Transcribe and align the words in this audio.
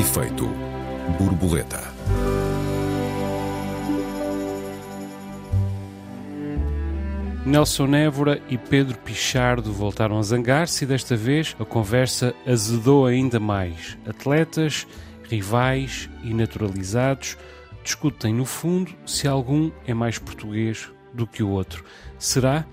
Efeito 0.00 0.48
borboleta. 1.18 1.92
Nelson 7.44 7.86
Névora 7.86 8.40
e 8.48 8.56
Pedro 8.56 8.96
Pichardo 8.96 9.70
voltaram 9.70 10.18
a 10.18 10.22
zangar-se 10.22 10.84
e 10.84 10.86
desta 10.86 11.14
vez 11.14 11.54
a 11.60 11.66
conversa 11.66 12.34
azedou 12.46 13.04
ainda 13.04 13.38
mais. 13.38 13.98
Atletas, 14.08 14.86
rivais 15.28 16.08
e 16.24 16.32
naturalizados 16.32 17.36
discutem 17.84 18.32
no 18.32 18.46
fundo 18.46 18.94
se 19.04 19.28
algum 19.28 19.70
é 19.86 19.92
mais 19.92 20.18
português 20.18 20.88
do 21.12 21.26
que 21.26 21.42
o 21.42 21.50
outro. 21.50 21.84
Será? 22.18 22.64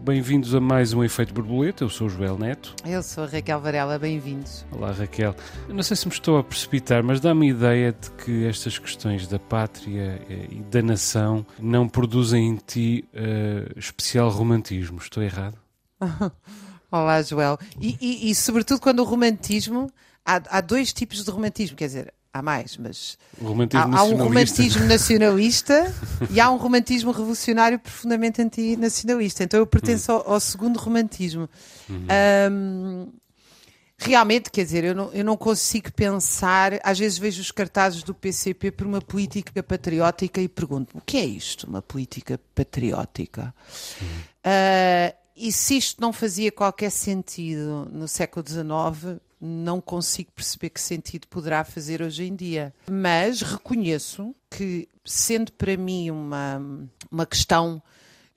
Bem-vindos 0.00 0.54
a 0.54 0.60
mais 0.60 0.92
um 0.92 1.02
Efeito 1.02 1.34
Borboleta. 1.34 1.82
Eu 1.82 1.88
sou 1.88 2.06
o 2.06 2.10
Joel 2.10 2.38
Neto. 2.38 2.74
Eu 2.84 3.02
sou 3.02 3.24
a 3.24 3.26
Raquel 3.26 3.60
Varela, 3.60 3.98
bem-vindos. 3.98 4.64
Olá, 4.70 4.92
Raquel. 4.92 5.34
Eu 5.68 5.74
não 5.74 5.82
sei 5.82 5.96
se 5.96 6.06
me 6.06 6.12
estou 6.12 6.38
a 6.38 6.44
precipitar, 6.44 7.02
mas 7.02 7.20
dá-me 7.20 7.48
a 7.48 7.50
ideia 7.50 7.92
de 7.92 8.10
que 8.12 8.46
estas 8.46 8.78
questões 8.78 9.26
da 9.26 9.38
pátria 9.38 10.20
eh, 10.28 10.46
e 10.50 10.62
da 10.62 10.80
nação 10.80 11.44
não 11.58 11.88
produzem 11.88 12.48
em 12.48 12.56
ti 12.56 13.04
uh, 13.14 13.78
especial 13.78 14.28
romantismo. 14.30 14.98
Estou 14.98 15.22
errado? 15.22 15.58
Olá, 16.90 17.20
Joel. 17.22 17.58
E, 17.80 17.96
e, 18.00 18.30
e, 18.30 18.34
sobretudo, 18.34 18.80
quando 18.80 19.00
o 19.00 19.04
romantismo. 19.04 19.90
Há, 20.28 20.58
há 20.58 20.60
dois 20.60 20.92
tipos 20.92 21.24
de 21.24 21.30
romantismo, 21.30 21.76
quer 21.76 21.86
dizer, 21.86 22.12
há 22.38 22.42
mais, 22.42 22.76
mas 22.76 23.18
há, 23.74 23.98
há, 23.98 24.04
um 24.04 24.16
romantismo 24.16 24.84
nacionalista 24.86 25.92
e 26.30 26.40
há 26.40 26.50
um 26.50 26.56
romantismo 26.56 27.10
revolucionário 27.10 27.78
profundamente 27.78 28.40
antinacionalista. 28.42 29.44
Então 29.44 29.60
eu 29.60 29.66
pertenço 29.66 30.12
ao, 30.12 30.32
ao 30.32 30.40
segundo 30.40 30.78
romantismo. 30.78 31.48
Uhum. 31.88 32.06
Um, 32.50 33.12
realmente, 33.98 34.50
quer 34.50 34.64
dizer, 34.64 34.84
eu 34.84 34.94
não, 34.94 35.12
eu 35.12 35.24
não 35.24 35.36
consigo 35.36 35.92
pensar. 35.92 36.78
Às 36.82 36.98
vezes 36.98 37.18
vejo 37.18 37.40
os 37.40 37.50
cartazes 37.50 38.02
do 38.02 38.14
PCP 38.14 38.70
por 38.70 38.86
uma 38.86 39.00
política 39.00 39.62
patriótica 39.62 40.40
e 40.40 40.48
pergunto: 40.48 40.96
o 40.96 41.00
que 41.00 41.16
é 41.16 41.24
isto, 41.24 41.66
uma 41.66 41.82
política 41.82 42.40
patriótica? 42.54 43.54
Uhum. 44.00 44.06
Uh, 44.06 45.26
e 45.36 45.52
se 45.52 45.76
isto 45.76 46.00
não 46.00 46.12
fazia 46.12 46.50
qualquer 46.50 46.90
sentido 46.90 47.86
no 47.92 48.08
século 48.08 48.46
XIX, 48.46 49.20
não 49.40 49.80
consigo 49.80 50.32
perceber 50.32 50.70
que 50.70 50.80
sentido 50.80 51.26
poderá 51.28 51.64
fazer 51.64 52.02
hoje 52.02 52.24
em 52.24 52.34
dia. 52.34 52.74
Mas 52.90 53.42
reconheço 53.42 54.34
que, 54.50 54.88
sendo 55.04 55.52
para 55.52 55.76
mim 55.76 56.10
uma, 56.10 56.88
uma 57.10 57.26
questão 57.26 57.82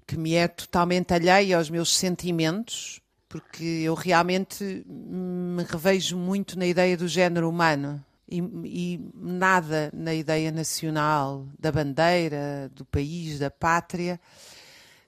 que 0.06 0.18
me 0.18 0.34
é 0.34 0.48
totalmente 0.48 1.14
alheia 1.14 1.58
aos 1.58 1.70
meus 1.70 1.96
sentimentos, 1.96 3.00
porque 3.28 3.64
eu 3.64 3.94
realmente 3.94 4.84
me 4.88 5.64
revejo 5.64 6.18
muito 6.18 6.58
na 6.58 6.66
ideia 6.66 6.98
do 6.98 7.08
género 7.08 7.48
humano 7.48 8.04
e, 8.28 8.40
e 8.66 9.12
nada 9.14 9.90
na 9.94 10.14
ideia 10.14 10.52
nacional, 10.52 11.48
da 11.58 11.72
bandeira, 11.72 12.72
do 12.74 12.86
país, 12.86 13.40
da 13.40 13.50
pátria. 13.50 14.20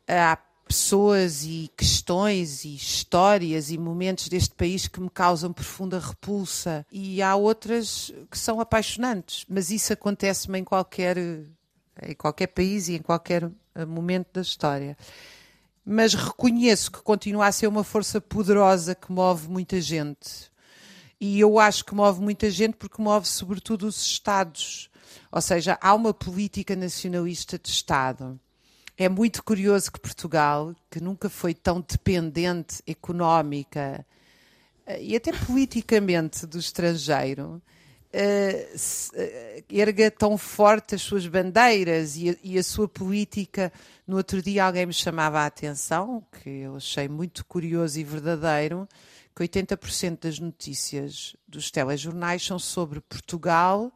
Há 0.08 0.38
pessoas 0.72 1.44
e 1.44 1.70
questões 1.76 2.64
e 2.64 2.74
histórias 2.74 3.72
e 3.72 3.78
momentos 3.78 4.30
deste 4.30 4.56
país 4.56 4.88
que 4.88 5.02
me 5.02 5.10
causam 5.10 5.52
profunda 5.52 6.00
repulsa 6.00 6.86
e 6.90 7.22
há 7.22 7.36
outras 7.36 8.10
que 8.32 8.40
são 8.40 8.58
apaixonantes, 8.62 9.46
mas 9.50 9.70
isso 9.70 9.92
acontece-me 9.92 10.60
em 10.60 10.64
qualquer 10.64 11.18
em 12.02 12.16
qualquer 12.18 12.48
país 12.48 12.88
e 12.88 12.96
em 12.96 13.02
qualquer 13.02 13.52
eh, 13.76 13.86
momento 13.86 14.30
da 14.36 14.42
história. 14.42 14.98
Mas 15.84 16.14
reconheço 16.14 16.90
que 16.90 17.02
continua 17.02 17.48
a 17.48 17.52
ser 17.52 17.68
uma 17.68 17.84
força 17.84 18.22
poderosa 18.22 18.96
que 18.96 19.12
move 19.12 19.50
muita 19.50 19.82
gente. 19.82 20.50
E 21.20 21.38
eu 21.38 21.60
acho 21.60 21.84
que 21.84 21.94
move 21.94 22.22
muita 22.22 22.50
gente 22.50 22.78
porque 22.78 23.02
move 23.02 23.28
sobretudo 23.28 23.88
os 23.88 24.02
Estados. 24.02 24.90
Ou 25.30 25.42
seja, 25.42 25.78
há 25.82 25.94
uma 25.94 26.14
política 26.14 26.78
nacionalista 26.78 27.60
de 27.60 27.68
Estado 27.68 28.40
é 29.04 29.10
muito 29.10 29.44
curioso 29.44 29.92
que 29.92 30.00
Portugal, 30.00 30.76
que 30.90 31.02
nunca 31.02 31.28
foi 31.28 31.56
tão 31.56 31.82
dependente 31.82 32.84
económica 32.86 34.06
eh, 34.86 35.02
e 35.02 35.16
até 35.16 35.32
politicamente 35.32 36.46
do 36.46 36.60
estrangeiro, 36.60 37.60
uh, 38.14 39.64
erga 39.68 40.12
tão 40.12 40.38
forte 40.38 40.94
as 40.94 41.02
suas 41.02 41.26
bandeiras 41.26 42.16
e 42.16 42.30
a, 42.30 42.36
e 42.44 42.60
a, 42.60 42.64
sua 42.64 42.88
política. 42.88 43.74
No 44.06 44.18
outro 44.18 44.40
dia 44.40 44.66
alguém 44.66 44.86
me 44.86 44.94
chamava 44.94 45.40
a 45.40 45.48
atenção, 45.48 46.24
que 46.44 46.50
eu 46.50 46.76
achei 46.76 47.08
muito 47.08 47.44
curioso 47.44 48.00
e 48.00 48.04
verdadeiro, 48.04 48.88
que 49.36 49.44
80% 49.44 50.20
das 50.22 50.38
notícias 50.38 51.36
dos 51.48 51.72
telejornais 51.72 52.46
são 52.46 52.60
sobre 52.60 53.02
Portugal 53.02 53.92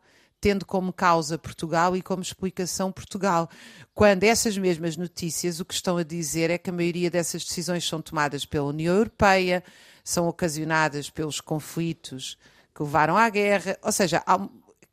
tendo 0.46 0.64
como 0.64 0.94
causa 0.94 1.40
Portugal 1.40 1.98
e 1.98 2.04
como 2.04 2.22
explicação 2.22 2.92
Portugal. 2.92 3.50
Quando 3.96 4.26
essas 4.26 4.56
mesmas 4.56 4.96
notícias 4.96 5.60
o 5.60 5.66
que 5.66 5.74
estão 5.74 5.98
a 5.98 6.04
dizer 6.04 6.52
é 6.52 6.58
que 6.60 6.70
a 6.70 6.74
maioria 6.74 7.10
dessas 7.10 7.44
decisões 7.44 7.84
são 7.88 8.00
tomadas 8.00 8.46
pela 8.46 8.68
União 8.68 8.94
Europeia, 8.94 9.64
são 10.04 10.28
ocasionadas 10.28 11.10
pelos 11.10 11.42
conflitos 11.42 12.38
que 12.76 12.84
levaram 12.84 13.18
à 13.18 13.28
guerra, 13.28 13.76
ou 13.82 13.92
seja, 13.92 14.24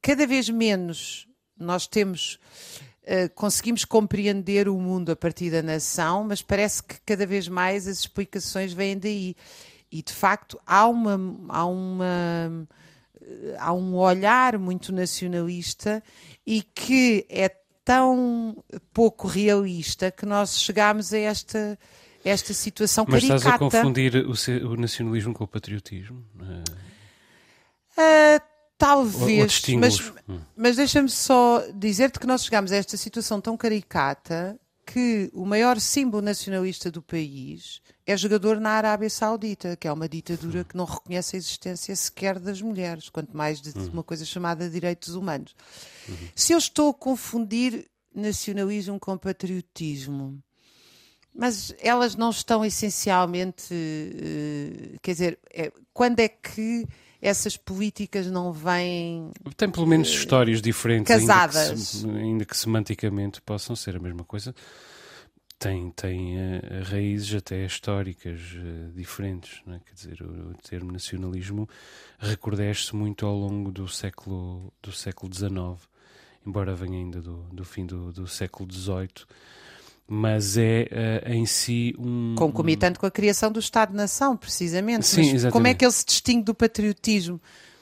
cada 0.00 0.26
vez 0.26 0.48
menos 0.48 1.28
nós 1.54 1.86
temos. 1.86 2.38
Uh, 3.02 3.28
conseguimos 3.34 3.84
compreender 3.84 4.70
o 4.70 4.78
mundo 4.78 5.12
a 5.12 5.16
partir 5.16 5.50
da 5.50 5.60
nação, 5.60 6.24
mas 6.24 6.40
parece 6.40 6.82
que 6.82 6.98
cada 7.04 7.26
vez 7.26 7.46
mais 7.46 7.86
as 7.86 7.98
explicações 7.98 8.72
vêm 8.72 8.96
daí. 8.96 9.36
E 9.90 10.02
de 10.02 10.14
facto 10.14 10.58
há 10.66 10.86
uma, 10.86 11.20
há 11.50 11.66
uma 11.66 12.66
há 13.58 13.72
um 13.72 13.96
olhar 13.96 14.58
muito 14.58 14.92
nacionalista 14.92 16.02
e 16.46 16.62
que 16.62 17.26
é 17.28 17.50
tão 17.84 18.56
pouco 18.92 19.26
realista 19.26 20.10
que 20.10 20.24
nós 20.24 20.60
chegámos 20.60 21.12
a 21.12 21.18
esta, 21.18 21.78
esta 22.24 22.54
situação 22.54 23.04
Mas 23.08 23.22
caricata. 23.22 23.38
estás 23.38 23.54
a 23.54 23.58
confundir 23.58 24.16
o, 24.16 24.70
o 24.70 24.76
nacionalismo 24.76 25.34
com 25.34 25.44
o 25.44 25.48
patriotismo? 25.48 26.24
Uh, 26.40 26.62
talvez, 28.78 29.62
mas, 29.78 30.12
mas 30.56 30.76
deixa-me 30.76 31.08
só 31.08 31.62
dizer-te 31.74 32.18
que 32.18 32.26
nós 32.26 32.44
chegámos 32.44 32.72
a 32.72 32.76
esta 32.76 32.96
situação 32.96 33.40
tão 33.40 33.56
caricata 33.56 34.58
que 34.84 35.30
o 35.32 35.44
maior 35.46 35.80
símbolo 35.80 36.22
nacionalista 36.22 36.90
do 36.90 37.00
país 37.00 37.80
é 38.06 38.16
jogador 38.16 38.60
na 38.60 38.70
Arábia 38.70 39.08
Saudita, 39.08 39.76
que 39.76 39.86
é 39.86 39.92
uma 39.92 40.08
ditadura 40.08 40.64
que 40.64 40.76
não 40.76 40.84
reconhece 40.84 41.36
a 41.36 41.38
existência 41.38 41.94
sequer 41.94 42.38
das 42.38 42.60
mulheres, 42.60 43.08
quanto 43.08 43.36
mais 43.36 43.60
de 43.60 43.70
uhum. 43.78 43.90
uma 43.92 44.02
coisa 44.02 44.24
chamada 44.24 44.68
direitos 44.68 45.14
humanos. 45.14 45.54
Uhum. 46.08 46.16
Se 46.34 46.52
eu 46.52 46.58
estou 46.58 46.90
a 46.90 46.94
confundir 46.94 47.88
nacionalismo 48.14 48.98
com 48.98 49.16
patriotismo, 49.16 50.42
mas 51.34 51.74
elas 51.78 52.14
não 52.14 52.30
estão 52.30 52.64
essencialmente. 52.64 53.72
Uh, 53.72 54.98
quer 55.00 55.12
dizer, 55.12 55.38
é, 55.50 55.72
quando 55.92 56.20
é 56.20 56.28
que 56.28 56.86
essas 57.22 57.56
políticas 57.56 58.26
não 58.26 58.52
vêm. 58.52 59.30
Tem 59.56 59.70
pelo 59.70 59.86
menos 59.86 60.10
uh, 60.10 60.14
histórias 60.14 60.60
diferentes, 60.60 61.06
casadas. 61.06 61.56
Ainda 61.68 61.74
que, 61.74 61.80
se, 61.80 62.08
ainda 62.08 62.44
que 62.44 62.56
semanticamente 62.56 63.40
possam 63.40 63.76
ser 63.76 63.96
a 63.96 64.00
mesma 64.00 64.24
coisa 64.24 64.52
tem, 65.62 65.90
tem 65.92 66.36
uh, 66.36 66.82
raízes 66.90 67.36
até 67.36 67.64
históricas 67.64 68.40
uh, 68.56 68.92
diferentes. 68.92 69.62
É? 69.68 69.78
Quer 69.86 69.94
dizer, 69.94 70.22
o, 70.22 70.50
o, 70.50 70.54
termo 70.54 70.90
nacionalismo 70.90 71.68
recrudesce 72.18 72.96
muito 72.96 73.24
ao 73.24 73.36
longo 73.36 73.70
do 73.70 73.86
século, 73.86 74.72
do 74.82 74.90
século 74.90 75.32
XIX, 75.32 75.88
embora 76.44 76.74
venha 76.74 76.98
ainda 76.98 77.20
do, 77.22 77.44
do 77.52 77.64
fim 77.64 77.86
do, 77.86 78.12
do 78.12 78.26
século 78.26 78.68
XVIII. 78.70 79.24
Mas 80.14 80.58
é 80.58 81.22
uh, 81.26 81.32
em 81.32 81.46
si 81.46 81.94
um. 81.98 82.34
Concomitante 82.36 82.98
um... 82.98 83.00
com 83.00 83.06
a 83.06 83.10
criação 83.10 83.50
do 83.50 83.58
Estado-nação, 83.58 84.36
precisamente. 84.36 85.06
Sim, 85.06 85.22
Mas 85.22 85.28
exatamente. 85.28 85.52
como 85.54 85.66
é 85.68 85.72
que 85.72 85.82
ele 85.86 85.92
se 85.92 86.04
distingue 86.04 86.44
do 86.44 86.54
patriotismo? 86.54 87.40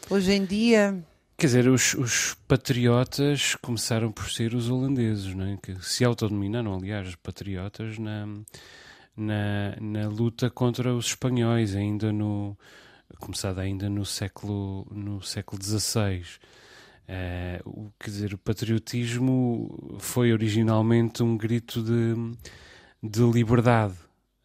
Hoje 0.08 0.34
em 0.34 0.44
dia. 0.44 1.04
Quer 1.36 1.46
dizer, 1.48 1.68
os, 1.68 1.94
os, 1.94 2.36
patriotas 2.46 3.56
começaram 3.56 4.12
por 4.12 4.30
ser 4.30 4.54
os 4.54 4.70
holandeses, 4.70 5.34
não 5.34 5.44
é? 5.44 5.58
que 5.60 5.74
se 5.84 6.04
autodenominaram, 6.04 6.72
aliás, 6.72 7.16
patriotas 7.16 7.98
na, 7.98 8.28
na, 9.16 9.76
na, 9.80 10.06
luta 10.06 10.48
contra 10.48 10.94
os 10.94 11.06
espanhóis, 11.06 11.74
ainda 11.74 12.12
no 12.12 12.56
começada 13.18 13.60
ainda 13.60 13.90
no 13.90 14.06
século 14.06 14.86
no 14.92 15.20
século 15.20 15.60
XVI. 15.60 16.22
Uh, 17.10 17.68
o, 17.68 17.92
quer 17.98 18.10
dizer, 18.10 18.34
o 18.34 18.38
patriotismo 18.38 19.96
foi 19.98 20.32
originalmente 20.32 21.24
um 21.24 21.36
grito 21.36 21.82
de, 21.82 22.14
de 23.02 23.22
liberdade 23.22 23.94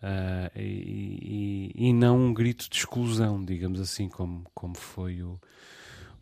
uh, 0.01 0.49
e, 0.59 1.71
e, 1.75 1.89
e, 1.89 1.93
não 1.93 2.17
um 2.17 2.33
grito 2.33 2.67
de 2.67 2.77
exclusão, 2.77 3.45
digamos 3.45 3.79
assim, 3.79 4.09
como, 4.09 4.49
como 4.55 4.75
foi 4.75 5.21
o, 5.21 5.39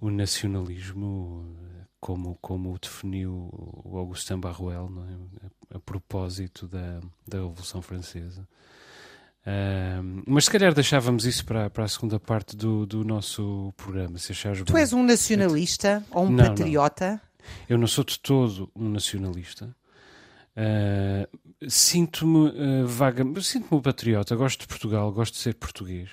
o 0.02 0.10
nacionalismo, 0.10 1.56
como, 2.02 2.38
como 2.42 2.74
o 2.74 2.78
definiu 2.78 3.50
o 3.86 3.98
Augustin 3.98 4.38
Barruel, 4.38 4.92
é? 5.10 5.46
a, 5.46 5.78
a, 5.78 5.80
propósito 5.80 6.68
da, 6.68 7.00
da 7.26 7.38
Revolução 7.38 7.82
Francesa. 7.82 8.46
Mas 10.26 10.46
se 10.46 10.52
calhar 10.52 10.74
deixávamos 10.74 11.26
isso 11.26 11.46
para, 11.46 11.70
para 11.70 11.84
a 11.84 11.88
segunda 11.88 12.20
parte 12.20 12.56
do, 12.56 12.86
do 12.86 13.04
nosso 13.04 13.74
programa, 13.76 14.18
se 14.18 14.32
achares 14.32 14.64
Tu 14.64 14.78
és 14.78 14.94
um 14.94 15.04
nacionalista 15.04 16.04
ou 16.12 16.26
um 16.26 16.32
Não, 16.32 16.46
patriota? 16.46 17.12
Não. 17.12 17.34
Eu 17.68 17.78
não 17.78 17.88
sou 17.88 18.04
de 18.04 18.20
todo 18.20 18.70
um 18.76 18.90
nacionalista. 18.90 19.76
Uh, 20.56 21.28
sinto-me 21.68 22.50
uh, 22.50 22.88
vaga, 22.88 23.26
sinto-me 23.42 23.80
um 23.80 23.82
patriota, 23.82 24.36
gosto 24.36 24.62
de 24.62 24.68
Portugal, 24.68 25.12
gosto 25.12 25.34
de 25.34 25.40
ser 25.40 25.56
português. 25.56 26.10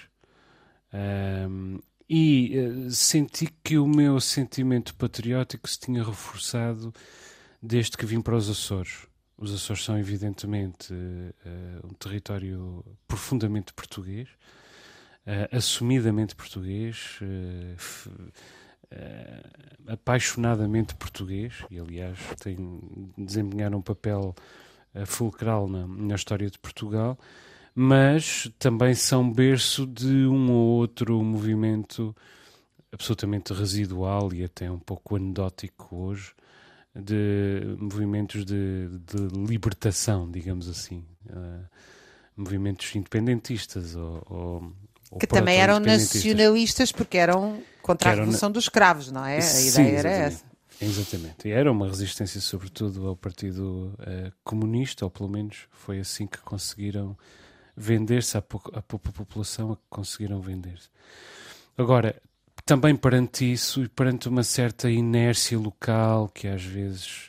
E 2.09 2.59
uh, 2.59 2.91
senti 2.91 3.49
que 3.62 3.79
o 3.79 3.87
meu 3.87 4.19
sentimento 4.21 4.94
patriótico 4.94 5.69
se 5.69 5.79
tinha 5.79 6.03
reforçado 6.03 6.93
desde 7.62 7.97
que 7.97 8.06
vim 8.06 8.21
para 8.21 8.35
os 8.35 8.49
Açores. 8.49 9.06
Os 9.41 9.53
Açores 9.53 9.83
são, 9.83 9.99
evidentemente, 9.99 10.93
uh, 10.93 11.87
um 11.87 11.95
território 11.95 12.85
profundamente 13.09 13.73
português, 13.73 14.29
uh, 15.27 15.57
assumidamente 15.57 16.37
português, 16.37 17.19
apaixonadamente 19.87 20.95
português, 20.95 21.65
e 21.71 21.79
aliás 21.81 22.19
tem 22.41 22.81
desempenhar 23.17 23.75
um 23.75 23.81
papel 23.81 24.35
fulcral 25.07 25.69
na, 25.69 25.87
na 25.87 26.15
história 26.17 26.51
de 26.51 26.59
Portugal 26.59 27.17
mas 27.75 28.51
também 28.59 28.95
são 28.95 29.31
berço 29.31 29.87
de 29.87 30.27
um 30.27 30.51
ou 30.51 30.79
outro 30.79 31.23
movimento 31.23 32.15
absolutamente 32.93 33.53
residual 33.53 34.33
e 34.35 34.45
até 34.45 34.71
um 34.71 34.79
pouco 34.79 35.17
anedótico 35.17 35.97
hoje, 35.97 36.35
de 36.95 37.77
movimentos 37.79 38.45
de, 38.45 38.89
de 38.89 39.37
libertação, 39.47 40.31
digamos 40.31 40.69
assim. 40.69 41.05
Uh, 41.27 41.65
movimentos 42.37 42.95
independentistas 42.95 43.95
ou, 43.95 44.73
ou, 45.11 45.19
que 45.19 45.27
também 45.27 45.59
eram 45.59 45.79
nacionalistas 45.79 46.91
porque 46.93 47.19
eram 47.19 47.63
contra 47.83 48.11
a 48.11 48.15
Revolução 48.15 48.51
dos 48.51 48.65
Escravos, 48.65 49.11
não 49.11 49.25
é? 49.25 49.39
A 49.39 49.43
Sim, 49.43 49.69
ideia 49.83 49.99
era 49.99 50.09
essa. 50.09 50.45
Exatamente. 50.81 51.49
E 51.49 51.51
era 51.51 51.71
uma 51.71 51.87
resistência, 51.87 52.41
sobretudo, 52.41 53.07
ao 53.07 53.17
Partido 53.17 53.95
uh, 53.99 54.33
Comunista, 54.43 55.05
ou 55.05 55.11
pelo 55.11 55.29
menos 55.29 55.67
foi 55.73 55.99
assim 55.99 56.27
que 56.27 56.39
conseguiram 56.39 57.17
vender-se 57.77 58.37
à, 58.39 58.41
à 58.73 58.83
população 58.83 59.73
a 59.73 59.77
que 59.77 59.83
conseguiram 59.91 60.41
vender-se. 60.41 60.89
Agora, 61.77 62.21
também 62.70 62.94
perante 62.94 63.50
isso 63.50 63.82
e 63.82 63.88
perante 63.88 64.28
uma 64.28 64.44
certa 64.44 64.88
inércia 64.88 65.58
local 65.58 66.28
que 66.28 66.46
às 66.46 66.62
vezes 66.62 67.28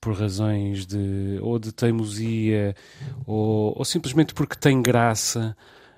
por 0.00 0.14
razões 0.14 0.86
de 0.86 1.38
ou 1.42 1.58
de 1.58 1.70
teimosia 1.70 2.74
ou, 3.26 3.76
ou 3.76 3.84
simplesmente 3.84 4.32
porque 4.32 4.56
tem 4.56 4.80
graça 4.80 5.54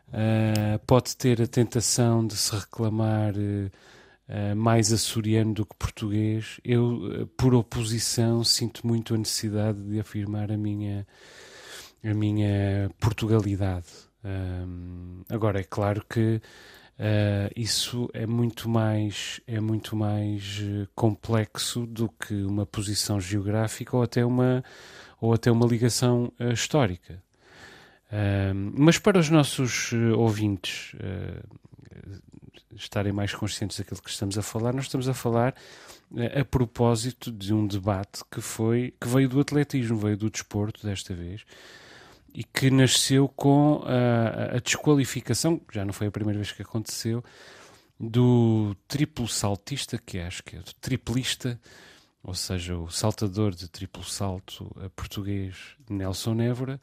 uh, 0.09 0.81
pode 0.85 1.17
ter 1.17 1.41
a 1.41 1.47
tentação 1.47 2.27
de 2.27 2.37
se 2.37 2.57
reclamar 2.57 3.35
uh, 3.37 4.57
mais 4.57 4.93
açoriano 4.93 5.55
do 5.55 5.65
que 5.65 5.77
português 5.77 6.59
eu 6.65 7.31
por 7.37 7.55
oposição 7.55 8.43
sinto 8.43 8.85
muito 8.85 9.15
a 9.15 9.17
necessidade 9.17 9.81
de 9.81 10.01
afirmar 10.01 10.51
a 10.51 10.57
minha 10.57 11.07
a 12.05 12.13
minha 12.13 12.91
Portugalidade. 12.99 13.87
Um, 14.25 15.23
agora 15.29 15.61
é 15.61 15.65
claro 15.65 16.05
que 16.11 16.43
uh, 17.03 17.53
isso 17.57 18.09
é 18.13 18.27
muito 18.27 18.69
mais 18.69 19.41
é 19.47 19.61
muito 19.61 19.97
mais 19.97 20.61
eh, 20.63 20.87
complexo 20.95 21.85
do 21.85 22.09
que 22.09 22.33
uma 22.45 22.65
posição 22.65 23.21
geográfica 23.21 23.97
ou 23.97 24.03
até 24.03 24.25
uma 24.25 24.63
ou 25.21 25.35
até 25.35 25.51
uma 25.51 25.67
ligação 25.67 26.33
uh, 26.39 26.53
histórica. 26.53 27.23
Um, 28.13 28.73
mas 28.77 28.99
para 28.99 29.19
os 29.19 29.31
nossos 29.31 29.93
uh, 29.93 30.19
ouvintes 30.19 30.95
estarem 32.75 33.13
mais 33.13 33.35
conscientes 33.35 33.79
daquilo 33.79 34.03
que 34.03 34.11
estamos 34.11 34.37
a 34.37 34.43
falar, 34.43 34.73
nós 34.73 34.85
estamos 34.85 35.09
a 35.09 35.15
falar 35.15 35.55
a 36.39 36.45
propósito 36.45 37.33
de 37.33 37.55
um 37.55 37.67
debate 37.67 38.23
que 38.31 38.41
foi 38.41 38.95
que 39.01 39.09
veio 39.09 39.29
do 39.29 39.41
atletismo, 39.41 39.97
veio 39.97 40.17
do 40.17 40.31
desporto 40.31 40.87
desta 40.87 41.15
vez 41.15 41.45
e 42.35 42.45
que 42.45 42.71
nasceu 42.71 43.29
com 43.29 43.83
a, 43.85 44.57
a, 44.57 44.59
desqualificação, 44.59 45.61
já 45.71 45.85
não 45.85 45.93
foi 45.93 46.07
a 46.07 46.11
primeira 46.11 46.39
vez 46.39 46.53
que 46.53 46.63
aconteceu, 46.63 47.23
do 47.99 48.75
triplo 48.89 49.29
saltista, 49.29 49.99
que 49.99 50.19
acho 50.19 50.43
que 50.43 50.57
é 50.57 50.61
o 50.61 50.65
triplista, 50.81 51.61
ou 52.23 52.35
seja, 52.35 52.77
o 52.77 52.91
saltador 52.91 53.55
de 53.55 53.69
triplo 53.69 54.05
salto 54.05 54.75
português 54.97 55.57
Nelson 55.89 56.41
Évora, 56.41 56.81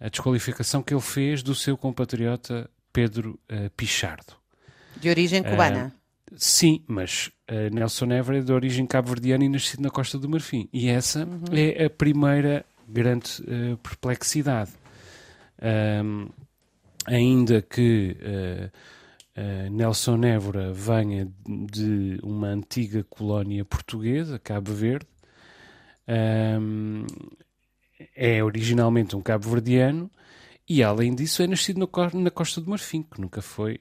a 0.00 0.08
desqualificação 0.08 0.82
que 0.82 0.92
ele 0.92 1.00
fez 1.00 1.42
do 1.42 1.54
seu 1.54 1.76
compatriota 1.76 2.68
Pedro 2.92 3.38
uh, 3.50 3.70
Pichardo. 3.76 4.34
De 4.96 5.08
origem 5.08 5.42
cubana. 5.42 5.94
Uh, 6.30 6.34
sim, 6.36 6.82
mas 6.88 7.30
uh, 7.50 7.72
Nelson 7.72 8.06
Évora 8.12 8.38
é 8.38 8.42
de 8.42 8.52
origem 8.52 8.84
cabo-verdiana 8.84 9.44
e 9.44 9.48
nascido 9.48 9.80
na 9.80 9.90
Costa 9.90 10.18
do 10.18 10.28
Marfim. 10.28 10.68
E 10.72 10.88
essa 10.88 11.24
uhum. 11.24 11.44
é 11.52 11.84
a 11.84 11.90
primeira 11.90 12.64
grande 12.92 13.42
uh, 13.42 13.76
perplexidade. 13.78 14.70
Um, 15.62 16.28
ainda 17.06 17.62
que 17.62 18.16
uh, 18.20 18.70
uh, 19.40 19.70
Nelson 19.70 20.22
Évora 20.24 20.72
venha 20.72 21.28
de 21.46 22.18
uma 22.22 22.48
antiga 22.48 23.04
colónia 23.04 23.64
portuguesa, 23.64 24.38
Cabo 24.38 24.72
Verde, 24.72 25.06
um, 26.60 27.06
é 28.16 28.42
originalmente 28.42 29.14
um 29.14 29.20
cabo-verdiano 29.20 30.10
e, 30.68 30.82
além 30.82 31.14
disso, 31.14 31.42
é 31.42 31.46
nascido 31.46 31.88
na 32.14 32.30
Costa 32.30 32.60
do 32.60 32.70
Marfim, 32.70 33.02
que 33.02 33.20
nunca 33.20 33.40
foi 33.40 33.80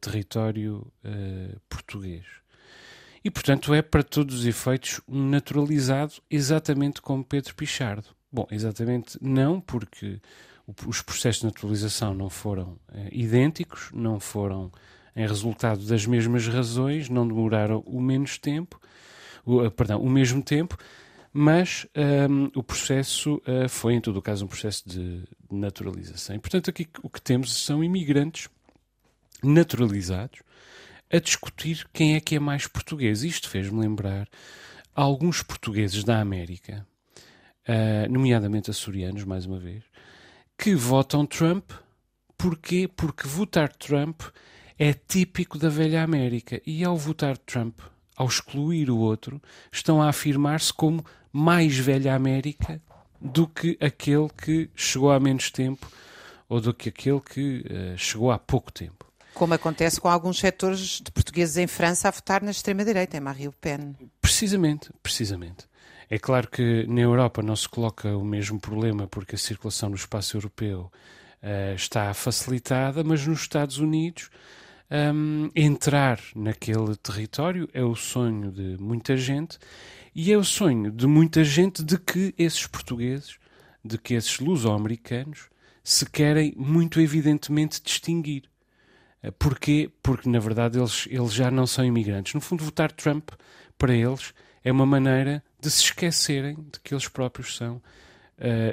território 0.00 0.90
português 1.68 2.24
e, 3.28 3.30
portanto, 3.30 3.74
é 3.74 3.82
para 3.82 4.02
todos 4.02 4.40
os 4.40 4.46
efeitos 4.46 5.00
um 5.08 5.28
naturalizado, 5.28 6.14
exatamente 6.30 7.02
como 7.02 7.24
Pedro 7.24 7.54
Pichardo. 7.54 8.08
Bom, 8.30 8.46
exatamente 8.50 9.18
não, 9.22 9.60
porque 9.60 10.20
os 10.86 11.00
processos 11.00 11.40
de 11.40 11.46
naturalização 11.46 12.14
não 12.14 12.28
foram 12.28 12.78
eh, 12.92 13.08
idênticos, 13.12 13.90
não 13.92 14.20
foram 14.20 14.70
em 15.16 15.26
resultado 15.26 15.84
das 15.86 16.06
mesmas 16.06 16.46
razões, 16.46 17.08
não 17.08 17.26
demoraram 17.26 17.82
o 17.86 18.00
menos 18.00 18.38
tempo, 18.38 18.78
o, 19.44 19.64
uh, 19.64 19.70
perdão, 19.70 20.00
o 20.00 20.08
mesmo 20.08 20.42
tempo, 20.42 20.76
mas 21.32 21.86
um, 21.96 22.44
ehm, 22.44 22.50
o 22.54 22.62
processo 22.62 23.36
uh, 23.36 23.68
foi, 23.68 23.94
em 23.94 24.00
todo 24.00 24.18
o 24.18 24.22
caso, 24.22 24.44
um 24.44 24.48
processo 24.48 24.88
de 24.88 25.24
naturalização. 25.50 26.36
E, 26.36 26.38
portanto, 26.38 26.70
aqui 26.70 26.86
o 27.02 27.08
que 27.08 27.20
temos 27.20 27.64
são 27.64 27.82
imigrantes 27.82 28.48
naturalizados 29.42 30.40
a 31.10 31.18
discutir 31.18 31.88
quem 31.92 32.14
é 32.14 32.20
que 32.20 32.36
é 32.36 32.40
mais 32.40 32.66
português. 32.66 33.24
Isto 33.24 33.48
fez-me 33.48 33.80
lembrar 33.80 34.28
alguns 34.94 35.42
portugueses 35.42 36.04
da 36.04 36.20
América 36.20 36.86
uh, 37.68 38.10
nomeadamente 38.10 38.70
açorianos, 38.70 39.24
mais 39.24 39.46
uma 39.46 39.58
vez, 39.58 39.82
que 40.56 40.74
votam 40.74 41.26
Trump. 41.26 41.70
Porquê? 42.36 42.88
Porque 42.88 43.26
votar 43.26 43.72
Trump 43.72 44.22
é 44.78 44.92
típico 44.92 45.58
da 45.58 45.68
velha 45.68 46.02
América. 46.02 46.60
E 46.66 46.84
ao 46.84 46.96
votar 46.96 47.36
Trump, 47.36 47.80
ao 48.16 48.26
excluir 48.26 48.90
o 48.90 48.98
outro, 48.98 49.42
estão 49.70 50.00
a 50.00 50.08
afirmar-se 50.08 50.72
como 50.72 51.04
mais 51.32 51.76
velha 51.76 52.14
América 52.14 52.80
do 53.20 53.46
que 53.46 53.76
aquele 53.80 54.28
que 54.28 54.70
chegou 54.74 55.10
há 55.10 55.18
menos 55.18 55.50
tempo 55.50 55.90
ou 56.48 56.60
do 56.60 56.72
que 56.72 56.88
aquele 56.88 57.20
que 57.20 57.64
uh, 57.68 57.98
chegou 57.98 58.30
há 58.30 58.38
pouco 58.38 58.72
tempo. 58.72 59.06
Como 59.34 59.54
acontece 59.54 60.00
com 60.00 60.08
alguns 60.08 60.38
setores 60.38 61.00
de 61.00 61.12
portugueses 61.12 61.56
em 61.56 61.66
França 61.66 62.08
a 62.08 62.10
votar 62.10 62.42
na 62.42 62.50
extrema-direita, 62.50 63.16
em 63.16 63.20
Marine 63.20 63.46
Le 63.46 63.54
Pen. 63.60 63.96
Precisamente, 64.20 64.90
precisamente. 65.02 65.66
É 66.10 66.18
claro 66.18 66.48
que 66.48 66.86
na 66.86 67.02
Europa 67.02 67.42
não 67.42 67.54
se 67.54 67.68
coloca 67.68 68.16
o 68.16 68.24
mesmo 68.24 68.58
problema 68.58 69.06
porque 69.06 69.34
a 69.34 69.38
circulação 69.38 69.90
no 69.90 69.96
espaço 69.96 70.36
europeu 70.36 70.90
uh, 71.42 71.74
está 71.74 72.14
facilitada, 72.14 73.04
mas 73.04 73.26
nos 73.26 73.40
Estados 73.40 73.78
Unidos 73.78 74.30
um, 74.90 75.50
entrar 75.54 76.18
naquele 76.34 76.96
território 76.96 77.68
é 77.74 77.82
o 77.84 77.94
sonho 77.94 78.50
de 78.50 78.82
muita 78.82 79.16
gente 79.16 79.58
e 80.14 80.32
é 80.32 80.38
o 80.38 80.44
sonho 80.44 80.90
de 80.90 81.06
muita 81.06 81.44
gente 81.44 81.84
de 81.84 81.98
que 81.98 82.34
esses 82.38 82.66
portugueses, 82.66 83.38
de 83.84 83.98
que 83.98 84.14
esses 84.14 84.40
luso-americanos 84.40 85.50
se 85.84 86.08
querem 86.08 86.54
muito 86.56 87.00
evidentemente 87.00 87.82
distinguir. 87.82 88.44
Eh, 89.22 89.30
porquê? 89.30 89.90
Porque 90.02 90.28
na 90.28 90.38
verdade 90.38 90.78
eles, 90.78 91.06
eles 91.10 91.32
já 91.32 91.50
não 91.50 91.66
são 91.66 91.84
imigrantes. 91.84 92.34
No 92.34 92.40
fundo, 92.40 92.64
votar 92.64 92.90
Trump 92.92 93.30
para 93.76 93.94
eles 93.94 94.32
é 94.68 94.72
uma 94.72 94.84
maneira 94.84 95.42
de 95.58 95.70
se 95.70 95.84
esquecerem 95.84 96.54
de 96.54 96.78
que 96.80 96.92
eles 96.92 97.08
próprios 97.08 97.56
são 97.56 97.76
uh, 97.76 97.82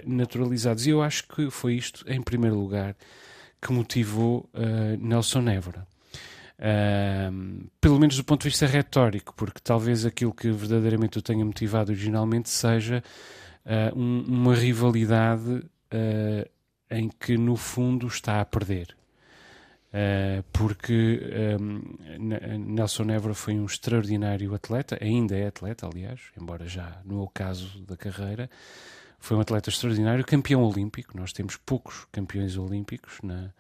naturalizados. 0.06 0.86
E 0.86 0.90
eu 0.90 1.02
acho 1.02 1.26
que 1.28 1.50
foi 1.50 1.76
isto, 1.76 2.04
em 2.06 2.22
primeiro 2.22 2.58
lugar, 2.58 2.96
que 3.62 3.72
motivou 3.72 4.50
uh, 4.54 4.98
Nelson 5.00 5.48
Évora. 5.48 5.88
Uh, 6.60 7.66
pelo 7.80 7.98
menos 7.98 8.18
do 8.18 8.26
ponto 8.26 8.42
de 8.42 8.50
vista 8.50 8.66
retórico, 8.66 9.34
porque 9.36 9.62
talvez 9.64 10.06
aquilo 10.06 10.34
que 10.34 10.52
verdadeiramente 10.52 11.18
o 11.18 11.22
tenha 11.22 11.46
motivado 11.46 11.92
originalmente 11.92 12.50
seja 12.50 13.02
um, 13.96 14.24
uma 14.28 14.54
rivalidade 14.54 15.64
em 16.92 17.10
que 17.10 17.38
no 17.38 17.56
fundo 17.56 18.06
está 18.06 18.42
a 18.42 18.46
perder. 18.46 18.96
Uh, 19.96 20.44
porque 20.52 21.22
um, 21.58 21.82
Nelson 22.58 23.10
Évora 23.12 23.34
foi 23.34 23.54
um 23.54 23.66
extraordinário 23.66 24.54
atleta, 24.54 24.98
ainda 25.02 25.38
é 25.38 25.48
atleta, 25.48 25.88
aliás, 25.88 26.20
embora 26.38 26.68
já 26.68 27.00
no 27.06 27.22
ocaso 27.22 27.80
da 27.86 27.96
carreira, 27.96 28.50
foi 29.20 29.38
um 29.38 29.40
atleta 29.40 29.70
extraordinário, 29.70 30.26
campeão 30.26 30.64
olímpico. 30.64 31.18
Nós 31.18 31.32
temos 31.32 31.56
poucos 31.56 32.06
campeões 32.12 32.58
olímpicos 32.58 33.20
na, 33.24 33.52